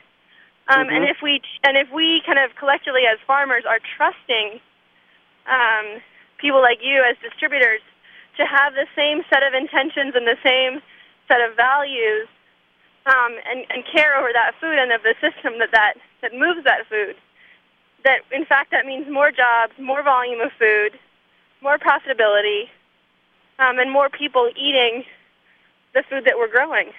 Um, 0.69 0.85
mm-hmm. 0.85 0.97
And 0.97 1.03
if 1.07 1.19
we 1.23 1.41
and 1.65 1.77
if 1.79 1.89
we 1.95 2.23
kind 2.27 2.39
of 2.39 2.53
collectively 2.59 3.07
as 3.07 3.19
farmers 3.27 3.65
are 3.65 3.79
trusting 3.97 4.61
um, 5.47 6.03
people 6.37 6.61
like 6.61 6.81
you 6.83 7.03
as 7.07 7.17
distributors 7.23 7.81
to 8.37 8.45
have 8.47 8.75
the 8.75 8.87
same 8.95 9.23
set 9.31 9.43
of 9.43 9.55
intentions 9.55 10.15
and 10.15 10.27
the 10.27 10.39
same 10.45 10.81
set 11.27 11.41
of 11.41 11.57
values 11.57 12.29
um, 13.07 13.35
and, 13.49 13.67
and 13.71 13.85
care 13.89 14.17
over 14.17 14.31
that 14.33 14.55
food 14.61 14.79
and 14.79 14.93
of 14.93 15.03
the 15.03 15.15
system 15.19 15.59
that, 15.59 15.71
that, 15.73 15.95
that 16.23 16.33
moves 16.33 16.63
that 16.65 16.87
food, 16.89 17.17
that 18.05 18.21
in 18.33 18.45
fact 18.45 18.71
that 18.71 18.87
means 18.87 19.07
more 19.11 19.31
jobs, 19.31 19.73
more 19.79 20.03
volume 20.03 20.41
of 20.41 20.51
food, 20.59 20.99
more 21.63 21.79
profitability, 21.79 22.69
um, 23.59 23.79
and 23.79 23.91
more 23.91 24.09
people 24.09 24.51
eating 24.57 25.05
the 25.95 26.03
food 26.09 26.25
that 26.25 26.39
we're 26.39 26.51
growing. 26.51 26.91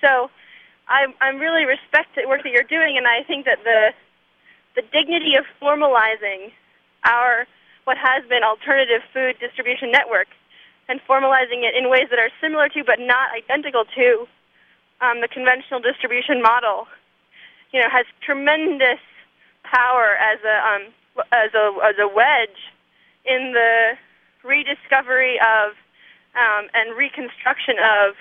So 0.00 0.30
I, 0.88 1.06
I 1.20 1.28
really 1.28 1.64
respect 1.64 2.14
the 2.16 2.26
work 2.28 2.42
that 2.44 2.52
you're 2.52 2.62
doing, 2.62 2.96
and 2.96 3.06
I 3.06 3.22
think 3.22 3.44
that 3.44 3.58
the 3.64 3.92
the 4.76 4.82
dignity 4.92 5.36
of 5.36 5.44
formalizing 5.60 6.52
our 7.04 7.46
what 7.84 7.96
has 7.96 8.28
been 8.28 8.42
alternative 8.42 9.00
food 9.12 9.36
distribution 9.40 9.90
network 9.90 10.28
and 10.88 11.00
formalizing 11.08 11.64
it 11.64 11.74
in 11.74 11.88
ways 11.88 12.08
that 12.10 12.18
are 12.18 12.30
similar 12.40 12.68
to 12.68 12.84
but 12.84 13.00
not 13.00 13.32
identical 13.32 13.84
to 13.96 14.28
um, 15.00 15.20
the 15.20 15.28
conventional 15.28 15.80
distribution 15.80 16.42
model, 16.42 16.86
you 17.72 17.80
know, 17.80 17.88
has 17.88 18.06
tremendous 18.20 19.00
power 19.70 20.16
as 20.16 20.38
a 20.44 20.56
um, 20.66 20.82
as 21.32 21.54
a 21.54 21.72
as 21.84 21.96
a 21.98 22.08
wedge 22.08 22.60
in 23.24 23.52
the 23.52 23.98
rediscovery 24.44 25.38
of 25.40 25.72
um, 26.36 26.68
and 26.74 26.96
reconstruction 26.96 27.76
of 27.78 28.14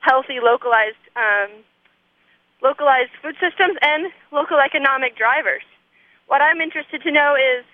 healthy 0.00 0.40
localized 0.42 1.02
um, 1.16 1.50
localized 2.62 3.10
food 3.22 3.36
systems 3.40 3.76
and 3.82 4.10
local 4.32 4.58
economic 4.58 5.16
drivers. 5.16 5.62
What 6.26 6.42
I'm 6.42 6.60
interested 6.60 7.02
to 7.02 7.10
know 7.10 7.34
is 7.34 7.64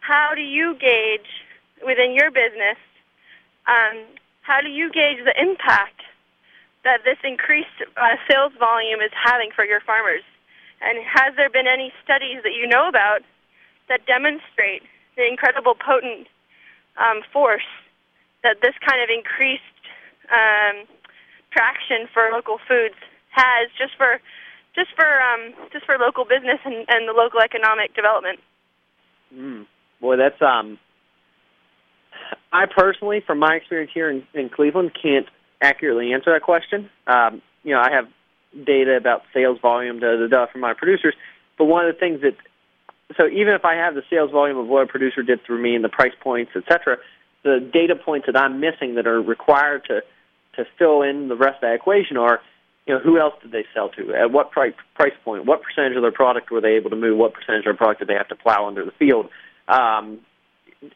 how 0.00 0.32
do 0.34 0.42
you 0.42 0.74
gauge 0.74 1.28
within 1.84 2.14
your 2.14 2.30
business, 2.30 2.76
um, 3.66 4.04
how 4.42 4.60
do 4.60 4.68
you 4.68 4.90
gauge 4.92 5.18
the 5.24 5.34
impact 5.40 6.02
that 6.84 7.00
this 7.04 7.16
increased 7.24 7.80
uh, 7.96 8.16
sales 8.28 8.52
volume 8.58 9.00
is 9.00 9.10
having 9.24 9.50
for 9.54 9.64
your 9.64 9.80
farmers? 9.80 10.22
And 10.84 11.00
has 11.00 11.34
there 11.36 11.48
been 11.48 11.66
any 11.66 11.92
studies 12.04 12.44
that 12.44 12.52
you 12.52 12.68
know 12.68 12.88
about 12.88 13.20
that 13.88 14.04
demonstrate 14.06 14.82
the 15.16 15.26
incredible 15.26 15.74
potent 15.74 16.28
um, 17.00 17.22
force 17.32 17.66
that 18.42 18.60
this 18.60 18.74
kind 18.84 19.00
of 19.00 19.08
increased 19.08 19.64
um, 20.28 20.84
traction 21.50 22.06
for 22.12 22.28
local 22.32 22.58
foods 22.68 22.98
has 23.30 23.70
just 23.78 23.96
for 23.96 24.20
just 24.74 24.90
for 24.96 25.06
um, 25.06 25.54
just 25.72 25.86
for 25.86 25.96
local 25.98 26.24
business 26.24 26.60
and, 26.64 26.84
and 26.88 27.08
the 27.08 27.16
local 27.16 27.40
economic 27.40 27.94
development? 27.94 28.38
Mm. 29.34 29.66
Boy, 30.00 30.16
that's 30.16 30.40
um. 30.42 30.78
I 32.52 32.66
personally, 32.66 33.22
from 33.26 33.38
my 33.38 33.54
experience 33.54 33.90
here 33.92 34.08
in, 34.10 34.22
in 34.34 34.48
Cleveland, 34.48 34.92
can't 35.00 35.26
accurately 35.60 36.12
answer 36.12 36.32
that 36.32 36.42
question. 36.42 36.88
Um, 37.06 37.42
you 37.64 37.74
know, 37.74 37.80
I 37.80 37.90
have 37.90 38.06
data 38.64 38.96
about 38.96 39.22
sales 39.32 39.58
volume 39.60 40.00
da, 40.00 40.16
da, 40.16 40.26
da, 40.26 40.46
from 40.46 40.60
my 40.60 40.74
producers, 40.74 41.14
but 41.58 41.64
one 41.64 41.86
of 41.86 41.94
the 41.94 41.98
things 41.98 42.20
that 42.22 42.36
so 43.16 43.26
even 43.26 43.52
if 43.54 43.64
I 43.64 43.74
have 43.74 43.94
the 43.94 44.02
sales 44.08 44.30
volume 44.30 44.58
of 44.58 44.66
what 44.66 44.82
a 44.82 44.86
producer 44.86 45.22
did 45.22 45.44
through 45.44 45.62
me 45.62 45.74
and 45.74 45.84
the 45.84 45.88
price 45.88 46.14
points, 46.20 46.52
et 46.56 46.64
cetera, 46.68 46.96
the 47.42 47.60
data 47.72 47.94
points 47.94 48.26
that 48.26 48.36
I'm 48.36 48.60
missing 48.60 48.94
that 48.94 49.06
are 49.06 49.20
required 49.20 49.84
to 49.88 50.00
to 50.56 50.64
fill 50.78 51.02
in 51.02 51.28
the 51.28 51.36
rest 51.36 51.56
of 51.56 51.60
that 51.62 51.74
equation 51.74 52.16
are, 52.16 52.40
you 52.86 52.94
know, 52.94 53.00
who 53.00 53.18
else 53.18 53.34
did 53.42 53.50
they 53.50 53.64
sell 53.74 53.88
to? 53.90 54.14
At 54.14 54.30
what 54.30 54.50
price 54.50 54.74
price 54.94 55.12
point? 55.24 55.44
What 55.46 55.62
percentage 55.62 55.96
of 55.96 56.02
their 56.02 56.12
product 56.12 56.50
were 56.50 56.60
they 56.60 56.74
able 56.74 56.90
to 56.90 56.96
move? 56.96 57.18
What 57.18 57.34
percentage 57.34 57.60
of 57.60 57.64
their 57.64 57.76
product 57.76 58.00
did 58.00 58.08
they 58.08 58.14
have 58.14 58.28
to 58.28 58.36
plow 58.36 58.66
under 58.66 58.84
the 58.84 58.92
field? 58.92 59.28
Um, 59.68 60.20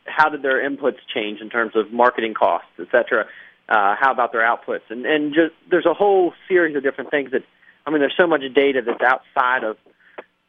how 0.05 0.29
did 0.29 0.43
their 0.43 0.69
inputs 0.69 0.99
change 1.13 1.41
in 1.41 1.49
terms 1.49 1.73
of 1.75 1.93
marketing 1.93 2.35
costs, 2.35 2.69
et 2.79 2.89
cetera? 2.93 3.27
Uh, 3.69 3.95
how 3.99 4.13
about 4.13 4.33
their 4.33 4.43
outputs? 4.43 4.89
And 4.91 5.05
and 5.05 5.35
just 5.35 5.55
there's 5.71 5.87
a 5.87 5.95
whole 5.95 6.33
series 6.49 6.77
of 6.77 6.83
different 6.83 7.11
things 7.11 7.33
that 7.33 7.43
I 7.87 7.91
mean, 7.91 8.01
there's 8.01 8.15
so 8.17 8.27
much 8.27 8.43
data 8.55 8.83
that's 8.85 9.03
outside 9.03 9.65
of 9.65 9.77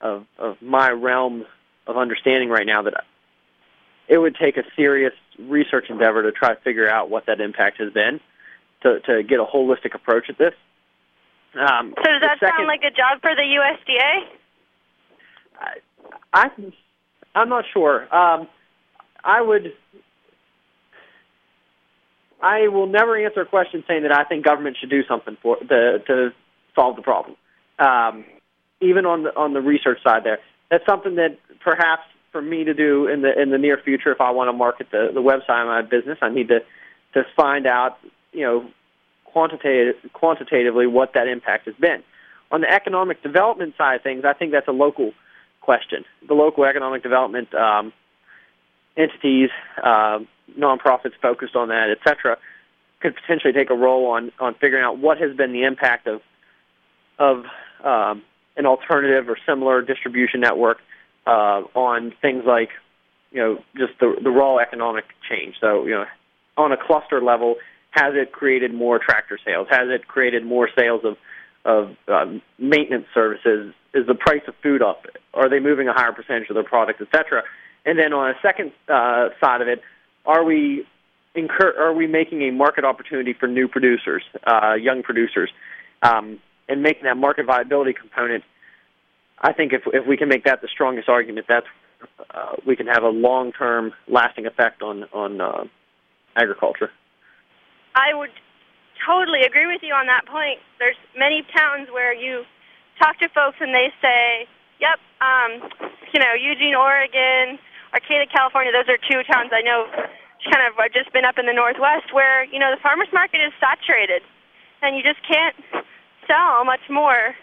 of 0.01 0.25
of 0.37 0.61
my 0.61 0.89
realm 0.89 1.45
of 1.87 1.97
understanding 1.97 2.49
right 2.49 2.65
now 2.65 2.83
that 2.83 3.03
it 4.07 4.17
would 4.17 4.35
take 4.35 4.57
a 4.57 4.63
serious 4.75 5.13
research 5.37 5.85
endeavor 5.89 6.23
to 6.23 6.31
try 6.31 6.53
to 6.53 6.61
figure 6.61 6.89
out 6.89 7.09
what 7.09 7.25
that 7.27 7.39
impact 7.39 7.79
has 7.79 7.91
been 7.93 8.19
to 8.83 8.99
to 9.01 9.23
get 9.23 9.39
a 9.39 9.45
holistic 9.45 9.95
approach 9.95 10.29
at 10.29 10.37
this. 10.37 10.53
Um, 11.55 11.93
so 11.97 12.03
does 12.03 12.21
that 12.21 12.37
second, 12.39 12.57
sound 12.57 12.67
like 12.67 12.81
a 12.83 12.91
job 12.91 13.21
for 13.21 13.35
the 13.35 13.41
USDA? 13.41 14.27
I, 15.59 15.73
I 16.33 16.49
I'm 17.35 17.49
not 17.49 17.65
sure. 17.73 18.03
Um, 18.15 18.47
I 19.23 19.41
would. 19.41 19.73
I 22.41 22.67
will 22.67 22.87
never 22.87 23.17
answer 23.17 23.41
a 23.41 23.45
question 23.45 23.83
saying 23.87 24.03
that 24.03 24.11
I 24.11 24.23
think 24.23 24.45
government 24.45 24.77
should 24.79 24.89
do 24.89 25.03
something 25.07 25.37
for 25.41 25.57
to 25.57 25.99
to 25.99 26.29
solve 26.75 26.95
the 26.95 27.01
problem. 27.01 27.35
Um, 27.77 28.25
even 28.81 29.05
on 29.05 29.23
the 29.23 29.35
on 29.35 29.53
the 29.53 29.61
research 29.61 29.99
side, 30.03 30.23
there, 30.23 30.39
that's 30.71 30.85
something 30.85 31.15
that 31.15 31.37
perhaps 31.61 32.03
for 32.31 32.41
me 32.41 32.63
to 32.63 32.73
do 32.73 33.07
in 33.07 33.21
the 33.21 33.39
in 33.39 33.49
the 33.49 33.57
near 33.57 33.77
future, 33.83 34.11
if 34.11 34.21
I 34.21 34.31
want 34.31 34.47
to 34.47 34.53
market 34.53 34.87
the 34.91 35.09
the 35.13 35.21
website 35.21 35.61
of 35.61 35.67
my 35.67 35.81
business, 35.81 36.17
I 36.21 36.29
need 36.29 36.47
to 36.49 36.59
to 37.13 37.23
find 37.35 37.65
out, 37.65 37.97
you 38.31 38.43
know, 38.43 38.69
quantitative 39.25 39.95
quantitatively 40.13 40.87
what 40.87 41.13
that 41.13 41.27
impact 41.27 41.65
has 41.65 41.75
been. 41.75 42.03
On 42.51 42.61
the 42.61 42.71
economic 42.71 43.21
development 43.21 43.75
side 43.77 43.95
of 43.95 44.01
things, 44.01 44.23
I 44.25 44.33
think 44.33 44.51
that's 44.51 44.67
a 44.67 44.71
local 44.71 45.11
question. 45.61 46.05
The 46.27 46.33
local 46.33 46.65
economic 46.65 47.03
development 47.03 47.53
um, 47.53 47.93
entities, 48.99 49.49
uh, 49.81 50.19
nonprofits 50.57 51.13
focused 51.21 51.55
on 51.55 51.69
that, 51.69 51.87
et 51.89 51.99
cetera, 52.07 52.37
could 53.01 53.15
potentially 53.15 53.53
take 53.53 53.69
a 53.69 53.75
role 53.75 54.07
on 54.07 54.31
on 54.39 54.53
figuring 54.55 54.83
out 54.83 54.99
what 54.99 55.17
has 55.17 55.35
been 55.35 55.53
the 55.53 55.63
impact 55.63 56.07
of 56.07 56.21
of 57.17 57.45
um, 57.83 58.21
an 58.57 58.65
alternative 58.65 59.29
or 59.29 59.37
similar 59.47 59.81
distribution 59.81 60.41
network 60.41 60.79
uh, 61.25 61.61
on 61.75 62.13
things 62.21 62.43
like 62.45 62.69
you 63.31 63.39
know 63.39 63.63
just 63.77 63.93
the 63.99 64.15
the 64.21 64.29
raw 64.29 64.57
economic 64.57 65.05
change. 65.29 65.55
So 65.61 65.85
you 65.85 65.91
know 65.91 66.05
on 66.57 66.73
a 66.73 66.77
cluster 66.77 67.21
level, 67.21 67.55
has 67.91 68.13
it 68.15 68.33
created 68.33 68.73
more 68.73 68.99
tractor 68.99 69.39
sales? 69.45 69.67
Has 69.69 69.87
it 69.89 70.07
created 70.07 70.45
more 70.45 70.69
sales 70.77 71.01
of 71.05 71.15
of 71.65 71.95
um, 72.09 72.41
maintenance 72.57 73.05
services? 73.13 73.73
Is 73.93 74.05
the 74.07 74.15
price 74.15 74.41
of 74.47 74.55
food 74.61 74.81
up? 74.81 75.05
Are 75.33 75.49
they 75.49 75.59
moving 75.59 75.87
a 75.87 75.93
higher 75.93 76.11
percentage 76.11 76.49
of 76.49 76.55
their 76.55 76.63
product, 76.63 77.01
et 77.01 77.07
cetera? 77.15 77.43
And 77.89 77.97
then 77.97 78.13
on 78.13 78.29
a 78.29 78.35
second 78.43 78.71
uh, 78.87 79.29
side 79.41 79.61
of 79.61 79.67
it, 79.67 79.81
are 80.23 80.43
we 80.43 80.85
incur- 81.33 81.73
are 81.75 81.91
we 81.91 82.05
making 82.05 82.43
a 82.43 82.51
market 82.51 82.85
opportunity 82.85 83.33
for 83.33 83.47
new 83.47 83.67
producers, 83.67 84.21
uh, 84.45 84.75
young 84.75 85.01
producers, 85.01 85.49
um, 86.03 86.39
and 86.67 86.83
making 86.83 87.05
that 87.05 87.17
market 87.17 87.47
viability 87.47 87.93
component? 87.93 88.43
I 89.41 89.53
think 89.53 89.73
if 89.73 89.81
if 89.87 90.05
we 90.05 90.17
can 90.17 90.29
make 90.29 90.43
that 90.43 90.61
the 90.61 90.67
strongest 90.67 91.09
argument, 91.09 91.47
that's 91.49 91.65
uh, 92.29 92.57
we 92.63 92.75
can 92.75 92.85
have 92.85 93.01
a 93.01 93.09
long 93.09 93.53
term 93.53 93.91
lasting 94.07 94.45
effect 94.45 94.83
on 94.83 95.05
on 95.11 95.41
uh, 95.41 95.63
agriculture. 96.35 96.91
I 97.95 98.13
would 98.13 98.29
totally 99.03 99.41
agree 99.41 99.65
with 99.65 99.81
you 99.81 99.95
on 99.95 100.05
that 100.05 100.27
point. 100.27 100.59
There's 100.77 100.97
many 101.17 101.43
towns 101.57 101.89
where 101.91 102.13
you 102.13 102.43
talk 103.01 103.17
to 103.17 103.29
folks 103.29 103.57
and 103.59 103.73
they 103.73 103.91
say, 103.99 104.47
"Yep, 104.79 104.99
um, 105.21 105.89
you 106.13 106.19
know, 106.19 106.33
Eugene, 106.39 106.75
Oregon, 106.75 107.57
Arcata, 107.93 108.25
California. 108.31 108.71
Those 108.71 108.89
are 108.89 108.97
two 108.97 109.23
towns 109.25 109.51
I 109.53 109.61
know. 109.61 109.87
Kind 110.45 110.63
of, 110.67 110.79
I've 110.79 110.93
just 110.93 111.11
been 111.11 111.25
up 111.25 111.37
in 111.37 111.45
the 111.45 111.53
Northwest 111.53 112.13
where 112.13 112.45
you 112.45 112.59
know 112.59 112.71
the 112.71 112.81
farmers 112.81 113.09
market 113.11 113.41
is 113.41 113.51
saturated, 113.59 114.21
and 114.81 114.95
you 114.95 115.03
just 115.03 115.19
can't 115.27 115.55
sell 116.27 116.63
much 116.63 116.85
more 116.89 117.35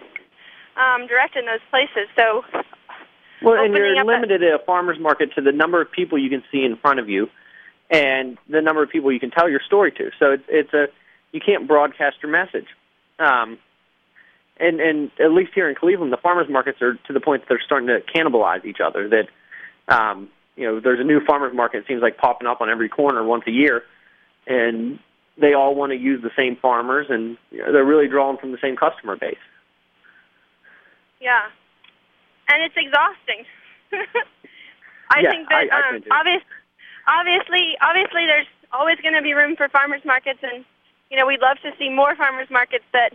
um, 0.76 1.06
direct 1.06 1.36
in 1.36 1.44
those 1.44 1.60
places. 1.68 2.08
So, 2.16 2.42
well, 3.42 3.62
and 3.62 3.74
you're 3.74 4.04
limited 4.04 4.42
at 4.42 4.54
a 4.54 4.64
farmers 4.64 4.98
market 4.98 5.34
to 5.34 5.42
the 5.42 5.52
number 5.52 5.82
of 5.82 5.90
people 5.90 6.16
you 6.16 6.30
can 6.30 6.42
see 6.50 6.64
in 6.64 6.76
front 6.76 7.00
of 7.00 7.08
you, 7.08 7.28
and 7.90 8.38
the 8.48 8.62
number 8.62 8.82
of 8.82 8.88
people 8.88 9.12
you 9.12 9.20
can 9.20 9.30
tell 9.30 9.48
your 9.48 9.60
story 9.60 9.92
to. 9.92 10.10
So 10.18 10.32
it's 10.32 10.44
it's 10.48 10.72
a 10.72 10.86
you 11.32 11.40
can't 11.44 11.68
broadcast 11.68 12.16
your 12.22 12.32
message. 12.32 12.68
Um, 13.18 13.58
and 14.58 14.80
and 14.80 15.10
at 15.20 15.32
least 15.32 15.52
here 15.54 15.68
in 15.68 15.74
Cleveland, 15.74 16.12
the 16.12 16.16
farmers 16.16 16.48
markets 16.48 16.80
are 16.80 16.94
to 16.94 17.12
the 17.12 17.20
point 17.20 17.42
that 17.42 17.48
they're 17.48 17.62
starting 17.64 17.88
to 17.88 18.00
cannibalize 18.00 18.64
each 18.64 18.78
other. 18.82 19.08
That 19.08 19.28
um, 19.94 20.30
you 20.56 20.64
know, 20.66 20.80
there's 20.80 21.00
a 21.00 21.04
new 21.04 21.20
farmers 21.24 21.54
market. 21.54 21.78
It 21.78 21.84
seems 21.86 22.02
like 22.02 22.16
popping 22.16 22.46
up 22.46 22.60
on 22.60 22.70
every 22.70 22.88
corner 22.88 23.22
once 23.22 23.44
a 23.46 23.50
year, 23.50 23.84
and 24.46 24.98
they 25.38 25.52
all 25.52 25.74
want 25.74 25.92
to 25.92 25.98
use 25.98 26.22
the 26.22 26.30
same 26.36 26.56
farmers, 26.56 27.06
and 27.10 27.36
you 27.50 27.58
know, 27.58 27.72
they're 27.72 27.84
really 27.84 28.08
drawing 28.08 28.38
from 28.38 28.52
the 28.52 28.58
same 28.60 28.76
customer 28.76 29.16
base. 29.16 29.36
Yeah, 31.20 31.44
and 32.48 32.62
it's 32.62 32.74
exhausting. 32.76 33.44
I 35.10 35.20
yeah, 35.20 35.30
think 35.30 35.48
that 35.48 35.68
I, 35.70 35.76
I 35.76 35.96
um, 35.96 36.02
obvious, 36.10 36.42
obviously, 37.06 37.76
obviously, 37.80 38.26
there's 38.26 38.48
always 38.72 38.96
going 39.00 39.14
to 39.14 39.22
be 39.22 39.34
room 39.34 39.56
for 39.56 39.68
farmers 39.68 40.02
markets, 40.04 40.40
and 40.42 40.64
you 41.10 41.16
know, 41.16 41.26
we'd 41.26 41.40
love 41.40 41.58
to 41.62 41.70
see 41.78 41.90
more 41.90 42.16
farmers 42.16 42.48
markets 42.50 42.84
that 42.92 43.12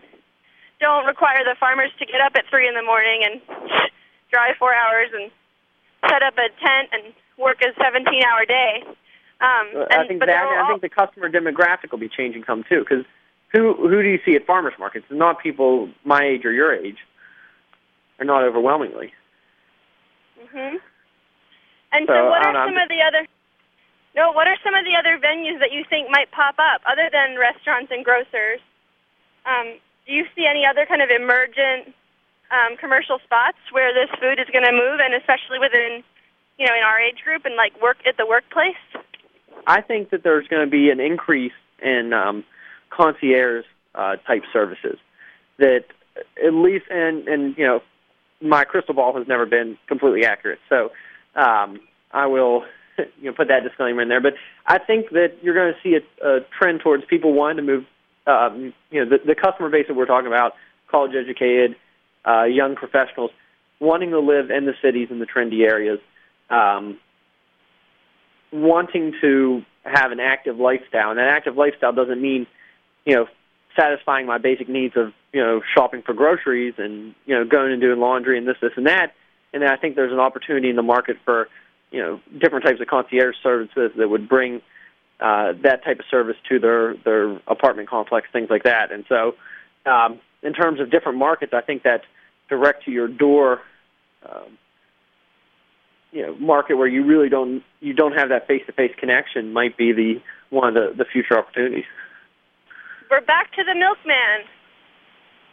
don't 0.79 1.05
require 1.05 1.43
the 1.43 1.55
farmers 1.59 1.91
to 1.99 2.05
get 2.05 2.21
up 2.21 2.33
at 2.35 2.45
three 2.49 2.67
in 2.67 2.73
the 2.73 2.81
morning 2.81 3.21
and 3.25 3.41
drive 4.31 4.55
four 4.57 4.73
hours 4.73 5.09
and 5.13 5.29
set 6.09 6.23
up 6.23 6.33
a 6.37 6.49
tent 6.57 6.89
and 6.91 7.13
work 7.41 7.57
a 7.61 7.73
17-hour 7.79 8.45
day. 8.45 8.83
Um, 9.41 9.87
and, 9.89 9.93
I 9.93 10.07
think 10.07 10.19
that 10.19 10.29
all, 10.29 10.65
I 10.65 10.67
think 10.69 10.81
the 10.81 10.89
customer 10.89 11.29
demographic 11.29 11.91
will 11.91 11.99
be 11.99 12.09
changing 12.09 12.43
some 12.45 12.63
too, 12.63 12.85
because 12.87 13.05
who 13.51 13.73
who 13.73 14.01
do 14.01 14.07
you 14.07 14.19
see 14.23 14.35
at 14.35 14.45
farmers 14.45 14.73
markets? 14.77 15.05
It's 15.09 15.17
not 15.17 15.41
people 15.41 15.89
my 16.05 16.23
age 16.23 16.45
or 16.45 16.53
your 16.53 16.73
age, 16.73 16.97
or 18.19 18.25
not 18.25 18.43
overwhelmingly. 18.43 19.13
Mhm. 20.45 20.79
And 21.91 22.07
So, 22.07 22.13
so, 22.13 22.29
what 22.29 22.45
are 22.45 22.53
know, 22.53 22.65
some 22.65 22.77
I'm 22.77 22.83
of 22.83 22.89
the 22.89 23.01
other? 23.01 23.27
No, 24.15 24.31
what 24.31 24.47
are 24.47 24.57
some 24.63 24.75
of 24.75 24.85
the 24.85 24.95
other 24.95 25.17
venues 25.17 25.59
that 25.59 25.71
you 25.71 25.83
think 25.89 26.09
might 26.09 26.29
pop 26.31 26.55
up 26.59 26.81
other 26.85 27.09
than 27.11 27.37
restaurants 27.39 27.91
and 27.91 28.03
grocers? 28.05 28.59
Um, 29.45 29.79
do 30.05 30.13
you 30.13 30.27
see 30.35 30.45
any 30.45 30.65
other 30.65 30.85
kind 30.85 31.01
of 31.01 31.09
emergent 31.09 31.95
um, 32.51 32.75
commercial 32.77 33.19
spots 33.23 33.57
where 33.71 33.93
this 33.93 34.09
food 34.19 34.39
is 34.39 34.47
going 34.51 34.65
to 34.65 34.71
move, 34.71 34.99
and 34.99 35.15
especially 35.15 35.59
within, 35.59 36.03
you 36.57 36.65
know, 36.65 36.73
in 36.73 36.83
our 36.83 36.99
age 36.99 37.19
group 37.23 37.45
and 37.45 37.55
like 37.55 37.79
work 37.81 37.97
at 38.07 38.17
the 38.17 38.25
workplace? 38.25 38.75
I 39.67 39.81
think 39.81 40.09
that 40.09 40.23
there's 40.23 40.47
going 40.47 40.65
to 40.65 40.69
be 40.69 40.89
an 40.89 40.99
increase 40.99 41.53
in 41.81 42.13
um, 42.13 42.43
concierge 42.89 43.65
uh, 43.95 44.15
type 44.27 44.43
services. 44.51 44.97
That 45.57 45.85
at 46.43 46.53
least, 46.53 46.85
and 46.89 47.27
and 47.27 47.57
you 47.57 47.65
know, 47.65 47.79
my 48.41 48.63
crystal 48.63 48.93
ball 48.93 49.15
has 49.17 49.27
never 49.27 49.45
been 49.45 49.77
completely 49.87 50.25
accurate, 50.25 50.59
so 50.69 50.91
um, 51.35 51.79
I 52.11 52.27
will 52.27 52.63
you 52.97 53.29
know 53.29 53.33
put 53.33 53.47
that 53.47 53.63
disclaimer 53.63 54.01
in 54.01 54.09
there. 54.09 54.21
But 54.21 54.33
I 54.65 54.79
think 54.79 55.09
that 55.11 55.37
you're 55.41 55.55
going 55.55 55.73
to 55.73 55.79
see 55.81 55.97
a, 55.97 56.27
a 56.27 56.39
trend 56.57 56.81
towards 56.81 57.05
people 57.05 57.33
wanting 57.33 57.57
to 57.57 57.63
move. 57.63 57.85
Um, 58.27 58.73
you 58.91 59.03
know, 59.03 59.09
the, 59.09 59.17
the 59.25 59.35
customer 59.35 59.69
base 59.69 59.85
that 59.87 59.95
we're 59.95 60.05
talking 60.05 60.27
about, 60.27 60.53
college 60.89 61.13
educated, 61.15 61.75
uh, 62.25 62.43
young 62.43 62.75
professionals, 62.75 63.31
wanting 63.79 64.11
to 64.11 64.19
live 64.19 64.51
in 64.51 64.65
the 64.65 64.73
cities 64.81 65.07
and 65.09 65.19
the 65.19 65.25
trendy 65.25 65.67
areas. 65.67 65.99
Um, 66.51 66.99
wanting 68.51 69.13
to 69.21 69.63
have 69.83 70.11
an 70.11 70.19
active 70.19 70.57
lifestyle, 70.57 71.09
and 71.09 71.17
that 71.17 71.29
active 71.29 71.55
lifestyle 71.55 71.93
doesn't 71.93 72.21
mean, 72.21 72.45
you 73.05 73.15
know, 73.15 73.27
satisfying 73.75 74.25
my 74.25 74.37
basic 74.37 74.67
needs 74.67 74.95
of, 74.97 75.13
you 75.31 75.41
know, 75.41 75.61
shopping 75.73 76.01
for 76.01 76.13
groceries 76.13 76.73
and, 76.77 77.15
you 77.25 77.33
know, 77.33 77.45
going 77.45 77.71
and 77.71 77.81
doing 77.81 77.99
laundry 77.99 78.37
and 78.37 78.47
this, 78.47 78.57
this, 78.61 78.73
and 78.75 78.87
that. 78.87 79.13
And 79.53 79.63
then 79.63 79.69
I 79.69 79.77
think 79.77 79.95
there's 79.95 80.11
an 80.11 80.19
opportunity 80.19 80.69
in 80.69 80.75
the 80.75 80.81
market 80.81 81.17
for, 81.23 81.47
you 81.89 82.01
know, 82.01 82.19
different 82.37 82.65
types 82.65 82.81
of 82.81 82.87
concierge 82.87 83.35
services 83.41 83.91
that 83.97 84.09
would 84.09 84.27
bring 84.27 84.61
uh, 85.19 85.53
that 85.63 85.83
type 85.83 85.99
of 85.99 86.05
service 86.09 86.37
to 86.49 86.59
their 86.59 86.95
their 87.05 87.37
apartment 87.47 87.89
complex, 87.89 88.27
things 88.33 88.49
like 88.49 88.63
that. 88.63 88.91
And 88.91 89.05
so, 89.07 89.35
um, 89.85 90.19
in 90.41 90.53
terms 90.53 90.79
of 90.79 90.89
different 90.89 91.17
markets, 91.17 91.53
I 91.53 91.61
think 91.61 91.83
that 91.83 92.01
direct 92.49 92.85
to 92.85 92.91
your 92.91 93.07
door 93.07 93.61
um, 94.27 94.57
you 96.11 96.21
know 96.21 96.35
market 96.35 96.75
where 96.75 96.87
you 96.87 97.03
really 97.03 97.29
don't 97.29 97.63
you 97.79 97.93
don't 97.93 98.13
have 98.13 98.29
that 98.29 98.47
face 98.47 98.63
to 98.67 98.73
face 98.73 98.91
connection 98.99 99.53
might 99.53 99.77
be 99.77 99.91
the 99.91 100.21
one 100.49 100.67
of 100.67 100.73
the, 100.75 101.03
the 101.03 101.05
future 101.05 101.37
opportunities. 101.37 101.85
We're 103.09 103.21
back 103.21 103.51
to 103.55 103.63
the 103.63 103.75
milkman. 103.75 104.47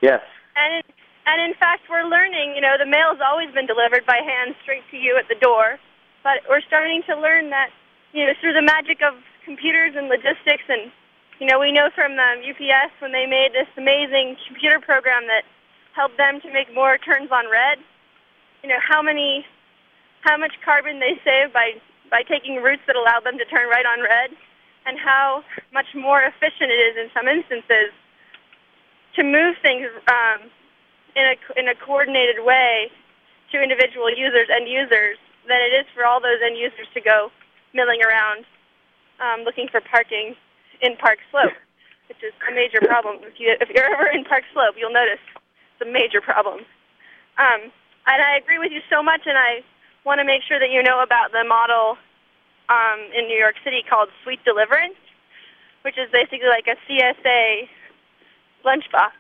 Yes. 0.03 0.23
And 0.55 0.79
in, 0.79 0.83
and 1.27 1.39
in 1.43 1.55
fact, 1.59 1.87
we're 1.91 2.07
learning. 2.07 2.55
You 2.55 2.63
know, 2.63 2.75
the 2.79 2.87
mail's 2.87 3.19
always 3.23 3.51
been 3.55 3.67
delivered 3.67 4.07
by 4.07 4.19
hand 4.23 4.55
straight 4.63 4.83
to 4.91 4.97
you 4.97 5.19
at 5.19 5.27
the 5.29 5.39
door, 5.39 5.79
but 6.23 6.43
we're 6.49 6.63
starting 6.67 7.03
to 7.07 7.15
learn 7.19 7.51
that 7.51 7.71
you 8.13 8.27
know 8.27 8.33
through 8.41 8.55
the 8.55 8.63
magic 8.63 9.03
of 9.03 9.15
computers 9.45 9.95
and 9.95 10.09
logistics, 10.09 10.67
and 10.69 10.91
you 11.39 11.47
know 11.47 11.59
we 11.59 11.71
know 11.71 11.91
from 11.95 12.19
um, 12.19 12.39
UPS 12.43 12.95
when 12.99 13.13
they 13.13 13.27
made 13.27 13.55
this 13.55 13.71
amazing 13.77 14.37
computer 14.47 14.81
program 14.81 15.27
that 15.27 15.47
helped 15.95 16.17
them 16.17 16.41
to 16.43 16.53
make 16.53 16.73
more 16.75 16.99
turns 16.99 17.31
on 17.31 17.51
red. 17.51 17.79
You 18.63 18.71
know 18.71 18.83
how 18.83 19.03
many 19.03 19.47
how 20.21 20.37
much 20.37 20.53
carbon 20.65 21.01
they 21.01 21.21
save 21.25 21.53
by 21.53 21.79
by 22.11 22.23
taking 22.23 22.63
routes 22.63 22.83
that 22.87 22.97
allow 22.97 23.21
them 23.21 23.37
to 23.37 23.45
turn 23.45 23.69
right 23.69 23.85
on 23.85 24.01
red, 24.01 24.31
and 24.87 24.99
how 24.99 25.45
much 25.73 25.93
more 25.95 26.23
efficient 26.23 26.73
it 26.73 26.81
is 26.81 26.97
in 26.97 27.11
some 27.13 27.29
instances 27.29 27.93
to 29.17 29.23
move 29.23 29.57
things 29.61 29.89
um, 30.09 30.49
in 31.17 31.25
a 31.25 31.37
in 31.59 31.69
a 31.69 31.75
coordinated 31.75 32.45
way 32.45 32.91
to 33.53 33.63
individual 33.63 34.09
users 34.09 34.49
and 34.51 34.69
users 34.69 35.19
than 35.49 35.59
it 35.61 35.73
is 35.73 35.87
for 35.95 36.05
all 36.05 36.21
those 36.21 36.41
end 36.45 36.57
users 36.57 36.87
to 36.93 37.01
go 37.01 37.31
milling 37.73 38.01
around 38.05 38.45
um, 39.21 39.43
looking 39.45 39.69
for 39.69 39.81
parking 39.81 40.37
in 40.81 40.97
Park 40.97 41.19
Slope, 41.31 41.57
which 42.09 42.23
is 42.23 42.33
a 42.47 42.55
major 42.55 42.81
problem. 42.81 43.19
If 43.23 43.41
you 43.41 43.57
if 43.61 43.69
you're 43.71 43.85
ever 43.85 44.07
in 44.07 44.25
Park 44.25 44.45
Slope, 44.53 44.77
you'll 44.79 44.93
notice 44.95 45.21
it's 45.75 45.83
a 45.83 45.91
major 45.91 46.21
problem. 46.21 46.65
Um, 47.39 47.71
and 48.07 48.19
I 48.23 48.37
agree 48.37 48.59
with 48.59 48.73
you 48.73 48.81
so 48.91 49.03
much, 49.03 49.23
and 49.27 49.37
I 49.37 49.63
want 50.09 50.21
to 50.21 50.25
make 50.25 50.41
sure 50.49 50.59
that 50.59 50.71
you 50.73 50.83
know 50.83 51.05
about 51.05 51.33
the 51.37 51.45
model 51.45 52.01
um, 52.73 52.99
in 53.13 53.29
New 53.29 53.37
York 53.37 53.57
City 53.63 53.85
called 53.85 54.09
Sweet 54.25 54.41
Deliverance, 54.45 54.97
which 55.85 56.01
is 56.01 56.09
basically 56.11 56.49
like 56.49 56.65
a 56.67 56.77
CSA 56.89 57.69
lunchbox 58.65 59.13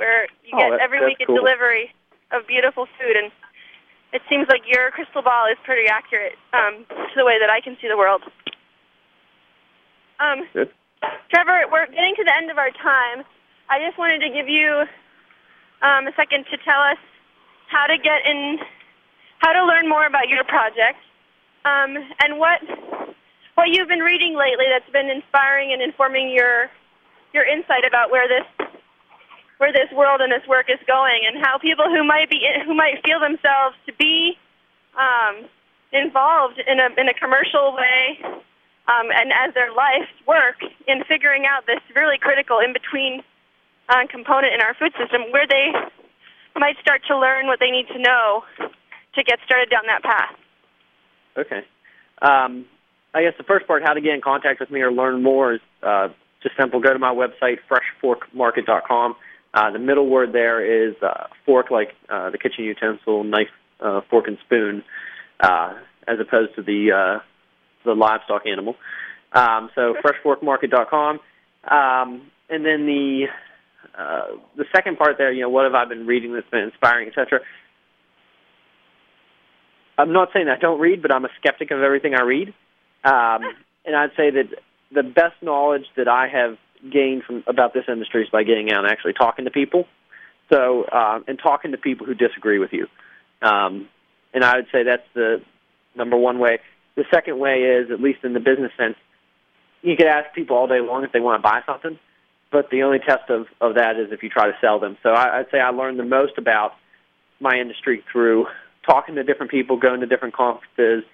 where 0.00 0.24
you 0.42 0.56
Oh, 0.56 0.58
get 0.58 0.70
that- 0.70 0.80
every 0.80 1.04
week 1.04 1.20
a 1.20 1.26
delivery 1.26 1.92
of 2.32 2.46
beautiful 2.48 2.86
food. 2.98 3.16
And 3.16 3.30
it 4.16 4.22
seems 4.28 4.48
like 4.48 4.62
your 4.66 4.90
crystal 4.90 5.20
ball 5.20 5.44
is 5.46 5.58
pretty 5.62 5.86
accurate 5.88 6.38
um, 6.52 6.86
to 6.88 7.14
the 7.14 7.24
way 7.24 7.38
that 7.38 7.50
I 7.50 7.60
can 7.60 7.76
see 7.80 7.86
the 7.88 7.96
world. 8.00 8.22
Um, 10.18 10.48
Good. 10.52 10.72
Trevor, 11.28 11.68
we're 11.70 11.86
getting 11.86 12.14
to 12.16 12.24
the 12.24 12.34
end 12.34 12.50
of 12.50 12.56
our 12.56 12.70
time. 12.70 13.24
I 13.68 13.78
just 13.84 13.98
wanted 13.98 14.20
to 14.24 14.30
give 14.30 14.48
you 14.48 14.84
um, 15.82 16.06
a 16.08 16.12
second 16.16 16.46
to 16.50 16.56
tell 16.64 16.80
us 16.80 16.96
how 17.68 17.86
to 17.86 17.98
get 17.98 18.24
in, 18.24 18.58
how 19.44 19.52
to 19.52 19.64
learn 19.68 19.86
more 19.86 20.06
about 20.06 20.32
your 20.32 20.42
project, 20.44 20.96
um, 21.68 22.00
and 22.24 22.40
what 22.40 22.64
what 23.60 23.68
you've 23.68 23.88
been 23.88 24.00
reading 24.00 24.32
lately 24.32 24.64
that's 24.72 24.88
been 24.90 25.12
inspiring 25.12 25.70
and 25.72 25.82
informing 25.84 26.32
your 26.32 26.72
your 27.36 27.44
insight 27.44 27.84
about 27.84 28.10
where 28.10 28.24
this 28.24 28.48
where 29.58 29.70
this 29.70 29.92
world 29.92 30.24
and 30.24 30.32
this 30.32 30.48
work 30.48 30.72
is 30.72 30.80
going, 30.88 31.28
and 31.28 31.44
how 31.44 31.58
people 31.58 31.84
who 31.84 32.02
might 32.02 32.30
be 32.30 32.40
who 32.64 32.72
might 32.72 33.04
feel 33.04 33.20
themselves 33.20 33.76
to 33.84 33.92
be 34.00 34.32
um, 34.96 35.44
involved 35.92 36.56
in 36.56 36.80
a 36.80 36.88
in 36.96 37.12
a 37.12 37.14
commercial 37.14 37.76
way 37.76 38.16
um, 38.88 39.12
and 39.12 39.28
as 39.28 39.52
their 39.52 39.72
life 39.76 40.08
work 40.26 40.56
in 40.88 41.04
figuring 41.04 41.44
out 41.44 41.66
this 41.66 41.84
really 41.94 42.16
critical 42.16 42.64
in 42.64 42.72
between 42.72 43.20
uh, 43.92 44.08
component 44.08 44.54
in 44.56 44.64
our 44.64 44.72
food 44.72 44.92
system, 44.96 45.28
where 45.36 45.46
they 45.46 45.68
might 46.56 46.80
start 46.80 47.02
to 47.08 47.18
learn 47.18 47.46
what 47.46 47.60
they 47.60 47.70
need 47.70 47.88
to 47.88 47.98
know 47.98 48.42
to 49.16 49.22
get 49.22 49.38
started 49.44 49.70
down 49.70 49.82
that 49.86 50.02
path. 50.02 50.36
Okay. 51.36 51.62
Um, 52.22 52.66
I 53.14 53.22
guess 53.22 53.34
the 53.38 53.44
first 53.44 53.66
part, 53.66 53.82
how 53.84 53.94
to 53.94 54.00
get 54.00 54.14
in 54.14 54.20
contact 54.20 54.60
with 54.60 54.70
me 54.70 54.80
or 54.80 54.92
learn 54.92 55.22
more, 55.22 55.54
is 55.54 55.60
uh, 55.82 56.08
just 56.42 56.56
simple. 56.56 56.80
Go 56.80 56.92
to 56.92 56.98
my 56.98 57.14
website, 57.14 57.58
freshforkmarket.com. 57.70 59.16
Uh, 59.52 59.70
the 59.70 59.78
middle 59.78 60.08
word 60.08 60.32
there 60.32 60.88
is 60.88 60.94
uh, 61.00 61.28
fork, 61.46 61.70
like 61.70 61.94
uh, 62.08 62.30
the 62.30 62.38
kitchen 62.38 62.64
utensil, 62.64 63.22
knife, 63.22 63.48
uh, 63.80 64.00
fork, 64.10 64.26
and 64.26 64.36
spoon, 64.44 64.82
uh, 65.40 65.74
as 66.08 66.18
opposed 66.18 66.54
to 66.56 66.62
the 66.62 66.90
uh, 66.90 67.20
the 67.84 67.94
livestock 67.94 68.46
animal. 68.46 68.74
Um, 69.32 69.70
so 69.74 69.94
freshforkmarket.com, 70.04 71.20
um, 71.68 72.22
and 72.48 72.64
then 72.64 72.86
the 72.86 73.26
uh, 73.96 74.36
the 74.56 74.64
second 74.74 74.98
part 74.98 75.18
there, 75.18 75.32
you 75.32 75.42
know, 75.42 75.48
what 75.48 75.64
have 75.64 75.74
I 75.74 75.84
been 75.84 76.06
reading 76.06 76.32
that's 76.34 76.48
been 76.50 76.64
inspiring, 76.64 77.08
etc. 77.08 77.40
I'm 79.96 80.12
not 80.12 80.30
saying 80.32 80.48
I 80.48 80.58
don't 80.58 80.80
read, 80.80 81.02
but 81.02 81.12
I'm 81.12 81.24
a 81.24 81.30
skeptic 81.38 81.70
of 81.70 81.80
everything 81.80 82.14
I 82.14 82.22
read. 82.22 82.48
Um, 83.04 83.42
and 83.84 83.96
I'd 83.96 84.10
say 84.16 84.30
that 84.30 84.48
the 84.92 85.02
best 85.02 85.34
knowledge 85.42 85.86
that 85.96 86.08
I 86.08 86.28
have 86.28 86.58
gained 86.90 87.24
from 87.24 87.44
about 87.46 87.74
this 87.74 87.84
industry 87.88 88.24
is 88.24 88.30
by 88.30 88.42
getting 88.42 88.70
out 88.70 88.84
and 88.84 88.92
actually 88.92 89.14
talking 89.14 89.44
to 89.44 89.50
people. 89.50 89.86
So, 90.52 90.84
uh, 90.84 91.20
and 91.26 91.38
talking 91.38 91.72
to 91.72 91.78
people 91.78 92.06
who 92.06 92.14
disagree 92.14 92.58
with 92.58 92.72
you. 92.72 92.86
Um, 93.40 93.88
and 94.34 94.44
I 94.44 94.56
would 94.56 94.66
say 94.70 94.82
that's 94.82 95.06
the 95.14 95.40
number 95.96 96.16
one 96.16 96.38
way. 96.38 96.58
The 96.96 97.04
second 97.10 97.38
way 97.38 97.62
is, 97.62 97.90
at 97.90 98.00
least 98.00 98.24
in 98.24 98.34
the 98.34 98.40
business 98.40 98.70
sense, 98.76 98.96
you 99.82 99.96
could 99.96 100.06
ask 100.06 100.34
people 100.34 100.56
all 100.56 100.66
day 100.66 100.80
long 100.80 101.04
if 101.04 101.12
they 101.12 101.20
want 101.20 101.42
to 101.42 101.42
buy 101.42 101.60
something, 101.66 101.98
but 102.50 102.70
the 102.70 102.82
only 102.82 102.98
test 102.98 103.30
of, 103.30 103.46
of 103.60 103.74
that 103.76 103.96
is 103.96 104.12
if 104.12 104.22
you 104.22 104.28
try 104.28 104.46
to 104.46 104.56
sell 104.60 104.78
them. 104.78 104.96
So 105.02 105.10
I, 105.10 105.40
I'd 105.40 105.50
say 105.50 105.60
I 105.60 105.70
learned 105.70 105.98
the 105.98 106.04
most 106.04 106.38
about 106.38 106.72
my 107.40 107.56
industry 107.56 108.02
through 108.10 108.46
talking 108.86 109.14
to 109.16 109.24
different 109.24 109.50
people, 109.50 109.76
going 109.76 110.00
to 110.00 110.06
different 110.06 110.34
conferences, 110.34 111.04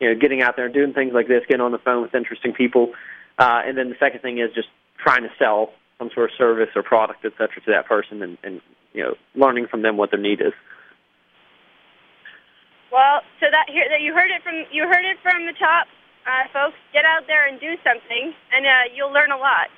you 0.00 0.08
know, 0.08 0.18
getting 0.18 0.42
out 0.42 0.56
there 0.56 0.66
and 0.66 0.74
doing 0.74 0.92
things 0.92 1.12
like 1.12 1.28
this, 1.28 1.42
getting 1.48 1.60
on 1.60 1.72
the 1.72 1.78
phone 1.78 2.02
with 2.02 2.14
interesting 2.14 2.52
people. 2.52 2.92
Uh, 3.38 3.62
and 3.64 3.76
then 3.76 3.88
the 3.88 3.96
second 3.98 4.20
thing 4.20 4.38
is 4.38 4.50
just 4.54 4.68
trying 5.02 5.22
to 5.22 5.30
sell 5.38 5.70
some 5.98 6.10
sort 6.14 6.30
of 6.30 6.36
service 6.36 6.70
or 6.74 6.82
product, 6.82 7.24
et 7.24 7.32
cetera, 7.32 7.60
to 7.64 7.70
that 7.70 7.86
person, 7.86 8.22
and, 8.22 8.38
and 8.42 8.60
you 8.92 9.02
know, 9.02 9.14
learning 9.34 9.66
from 9.66 9.82
them 9.82 9.96
what 9.96 10.10
their 10.10 10.20
need 10.20 10.40
is. 10.40 10.52
Well, 12.90 13.20
so 13.40 13.46
that 13.50 13.68
here 13.68 13.84
that 13.90 14.00
you 14.00 14.14
heard 14.14 14.30
it 14.30 14.42
from 14.42 14.64
you 14.72 14.88
heard 14.88 15.04
it 15.04 15.18
from 15.20 15.44
the 15.44 15.52
top, 15.52 15.86
uh, 16.24 16.48
folks. 16.52 16.78
Get 16.92 17.04
out 17.04 17.28
there 17.28 17.46
and 17.46 17.60
do 17.60 17.76
something, 17.84 18.32
and 18.52 18.64
uh, 18.64 18.88
you'll 18.96 19.12
learn 19.12 19.30
a 19.30 19.36
lot. 19.36 19.68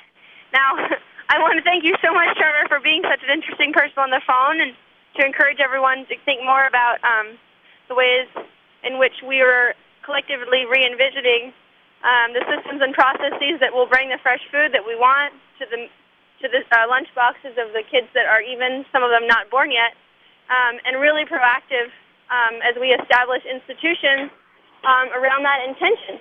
Now, 0.53 0.79
I 1.33 1.43
want 1.43 1.59
to 1.59 1.65
thank 1.67 1.83
you 1.83 1.97
so 1.99 2.15
much, 2.15 2.37
Trevor, 2.39 2.69
for 2.69 2.79
being 2.79 3.03
such 3.03 3.23
an 3.27 3.35
interesting 3.35 3.73
person 3.73 3.99
on 3.99 4.11
the 4.11 4.23
phone, 4.23 4.63
and 4.63 4.73
to 5.17 5.27
encourage 5.27 5.59
everyone 5.59 6.07
to 6.07 6.15
think 6.25 6.45
more 6.45 6.67
about 6.67 7.03
um, 7.03 7.39
the 7.89 7.95
ways 7.95 8.29
in 8.85 8.99
which 8.99 9.23
we 9.27 9.41
are 9.41 9.75
collectively 10.05 10.65
re-envisioning 10.67 11.53
um, 12.03 12.33
the 12.33 12.41
systems 12.49 12.81
and 12.81 12.95
processes 12.95 13.61
that 13.61 13.73
will 13.73 13.87
bring 13.87 14.09
the 14.09 14.19
fresh 14.23 14.41
food 14.49 14.73
that 14.73 14.87
we 14.87 14.97
want 14.97 15.35
to 15.61 15.67
the 15.69 15.89
to 16.41 16.49
the 16.49 16.65
uh, 16.73 16.89
lunch 16.89 17.09
boxes 17.13 17.53
of 17.61 17.77
the 17.77 17.85
kids 17.85 18.09
that 18.17 18.25
are 18.25 18.41
even 18.41 18.85
some 18.89 19.05
of 19.05 19.13
them 19.13 19.29
not 19.29 19.53
born 19.53 19.69
yet, 19.69 19.93
um, 20.49 20.81
and 20.89 20.97
really 20.97 21.29
proactive 21.29 21.93
um, 22.33 22.65
as 22.65 22.73
we 22.81 22.97
establish 22.97 23.45
institutions 23.45 24.33
um, 24.89 25.13
around 25.13 25.45
that 25.45 25.61
intention. 25.69 26.17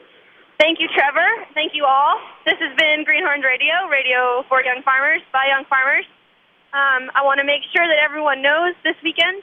Thank 0.60 0.84
you, 0.84 0.91
Trevor. 0.91 1.47
Thank 1.56 1.71
you 1.71 1.88
all. 1.88 2.19
This 2.43 2.60
has 2.60 2.75
been 2.75 3.08
Greenhorns 3.08 3.47
Radio, 3.47 3.88
radio 3.88 4.43
for 4.52 4.60
young 4.60 4.84
farmers 4.84 5.23
by 5.32 5.47
young 5.47 5.63
farmers. 5.71 6.04
Um, 6.69 7.10
I 7.17 7.25
want 7.25 7.41
to 7.41 7.47
make 7.49 7.65
sure 7.73 7.82
that 7.82 7.97
everyone 7.97 8.45
knows 8.45 8.77
this 8.86 8.93
weekend, 9.01 9.41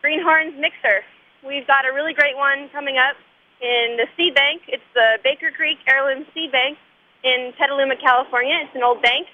Greenhorns 0.00 0.56
Mixer. 0.56 1.04
We've 1.44 1.68
got 1.68 1.84
a 1.84 1.92
really 1.92 2.16
great 2.16 2.32
one 2.32 2.72
coming 2.72 2.96
up 2.96 3.12
in 3.60 4.00
the 4.00 4.08
seed 4.16 4.32
bank. 4.32 4.64
It's 4.64 4.88
the 4.96 5.20
Baker 5.20 5.52
Creek 5.52 5.76
Heirloom 5.84 6.24
Seed 6.32 6.48
Bank 6.48 6.80
in 7.28 7.52
Petaluma, 7.60 8.00
California. 8.00 8.56
It's 8.64 8.72
an 8.72 8.80
old 8.80 9.04
bank 9.04 9.28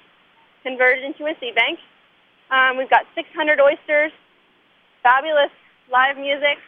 converted 0.66 1.06
into 1.06 1.30
a 1.30 1.34
seed 1.38 1.54
bank. 1.54 1.78
Um, 2.50 2.74
we've 2.74 2.90
got 2.90 3.06
600 3.14 3.30
oysters, 3.62 4.10
fabulous 5.06 5.54
live 5.94 6.18
music. 6.18 6.58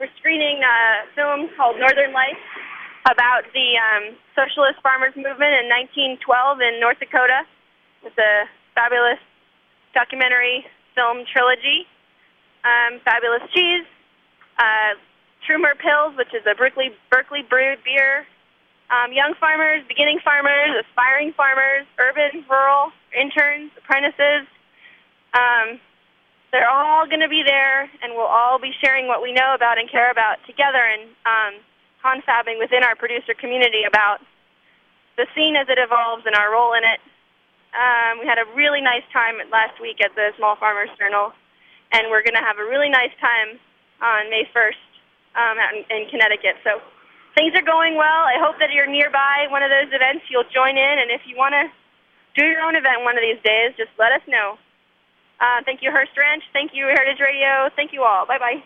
We're 0.00 0.08
screening 0.16 0.64
a 0.64 1.04
film 1.12 1.52
called 1.60 1.76
Northern 1.76 2.16
Lights 2.16 2.40
about 3.04 3.44
the 3.52 3.76
um, 3.76 4.16
socialist 4.32 4.80
farmers 4.80 5.12
movement 5.12 5.60
in 5.60 5.68
1912 6.24 6.24
in 6.64 6.80
North 6.80 6.96
Dakota. 6.96 7.44
It's 8.00 8.16
a 8.16 8.48
fabulous 8.72 9.20
documentary 9.94 10.64
film 10.94 11.24
trilogy. 11.30 11.86
Um, 12.62 13.00
fabulous 13.04 13.42
cheese, 13.54 13.86
uh, 14.58 14.92
Trumer 15.46 15.72
Pils, 15.74 16.16
which 16.16 16.34
is 16.34 16.44
a 16.44 16.54
Berkeley, 16.54 16.92
Berkeley 17.10 17.42
brewed 17.42 17.78
beer. 17.84 18.26
Um, 18.90 19.12
young 19.12 19.34
farmers, 19.38 19.82
beginning 19.88 20.18
farmers, 20.22 20.84
aspiring 20.84 21.32
farmers, 21.32 21.86
urban, 21.98 22.44
rural, 22.50 22.90
interns, 23.16 23.70
apprentices. 23.78 24.44
Um, 25.32 25.78
they're 26.50 26.68
all 26.68 27.06
going 27.06 27.20
to 27.20 27.28
be 27.28 27.42
there, 27.46 27.82
and 28.02 28.12
we'll 28.14 28.26
all 28.26 28.58
be 28.58 28.72
sharing 28.82 29.06
what 29.06 29.22
we 29.22 29.32
know 29.32 29.54
about 29.54 29.78
and 29.78 29.88
care 29.88 30.10
about 30.10 30.38
together 30.46 30.82
and 30.82 31.06
um, 31.24 31.62
confabbing 32.02 32.58
within 32.58 32.82
our 32.82 32.96
producer 32.96 33.32
community 33.32 33.84
about 33.86 34.18
the 35.16 35.26
scene 35.34 35.54
as 35.54 35.68
it 35.68 35.78
evolves 35.78 36.26
and 36.26 36.34
our 36.34 36.50
role 36.50 36.74
in 36.74 36.82
it. 36.82 36.98
Um, 37.70 38.18
we 38.18 38.26
had 38.26 38.38
a 38.38 38.46
really 38.54 38.80
nice 38.80 39.06
time 39.12 39.38
last 39.50 39.78
week 39.80 40.02
at 40.02 40.14
the 40.14 40.34
Small 40.36 40.56
Farmers 40.56 40.90
Journal, 40.98 41.32
and 41.92 42.10
we're 42.10 42.22
going 42.22 42.34
to 42.34 42.42
have 42.42 42.58
a 42.58 42.66
really 42.66 42.90
nice 42.90 43.14
time 43.20 43.58
on 44.02 44.30
May 44.30 44.48
1st 44.50 44.82
um, 45.38 45.54
out 45.58 45.72
in, 45.74 45.84
in 45.90 46.10
Connecticut. 46.10 46.58
So 46.66 46.82
things 47.38 47.54
are 47.54 47.62
going 47.62 47.94
well. 47.94 48.26
I 48.26 48.42
hope 48.42 48.58
that 48.58 48.74
you're 48.74 48.90
nearby 48.90 49.46
one 49.50 49.62
of 49.62 49.70
those 49.70 49.92
events. 49.94 50.26
You'll 50.30 50.48
join 50.50 50.74
in, 50.74 50.94
and 50.98 51.10
if 51.10 51.22
you 51.26 51.36
want 51.36 51.54
to 51.54 51.70
do 52.34 52.46
your 52.46 52.62
own 52.62 52.74
event 52.74 53.02
one 53.06 53.16
of 53.16 53.22
these 53.22 53.40
days, 53.42 53.74
just 53.76 53.90
let 53.98 54.12
us 54.12 54.22
know. 54.26 54.58
Uh, 55.40 55.62
thank 55.64 55.82
you, 55.82 55.90
Hearst 55.90 56.12
Ranch. 56.18 56.42
Thank 56.52 56.72
you, 56.74 56.86
Heritage 56.86 57.20
Radio. 57.20 57.70
Thank 57.74 57.92
you 57.92 58.02
all. 58.02 58.26
Bye 58.26 58.38
bye. 58.38 58.62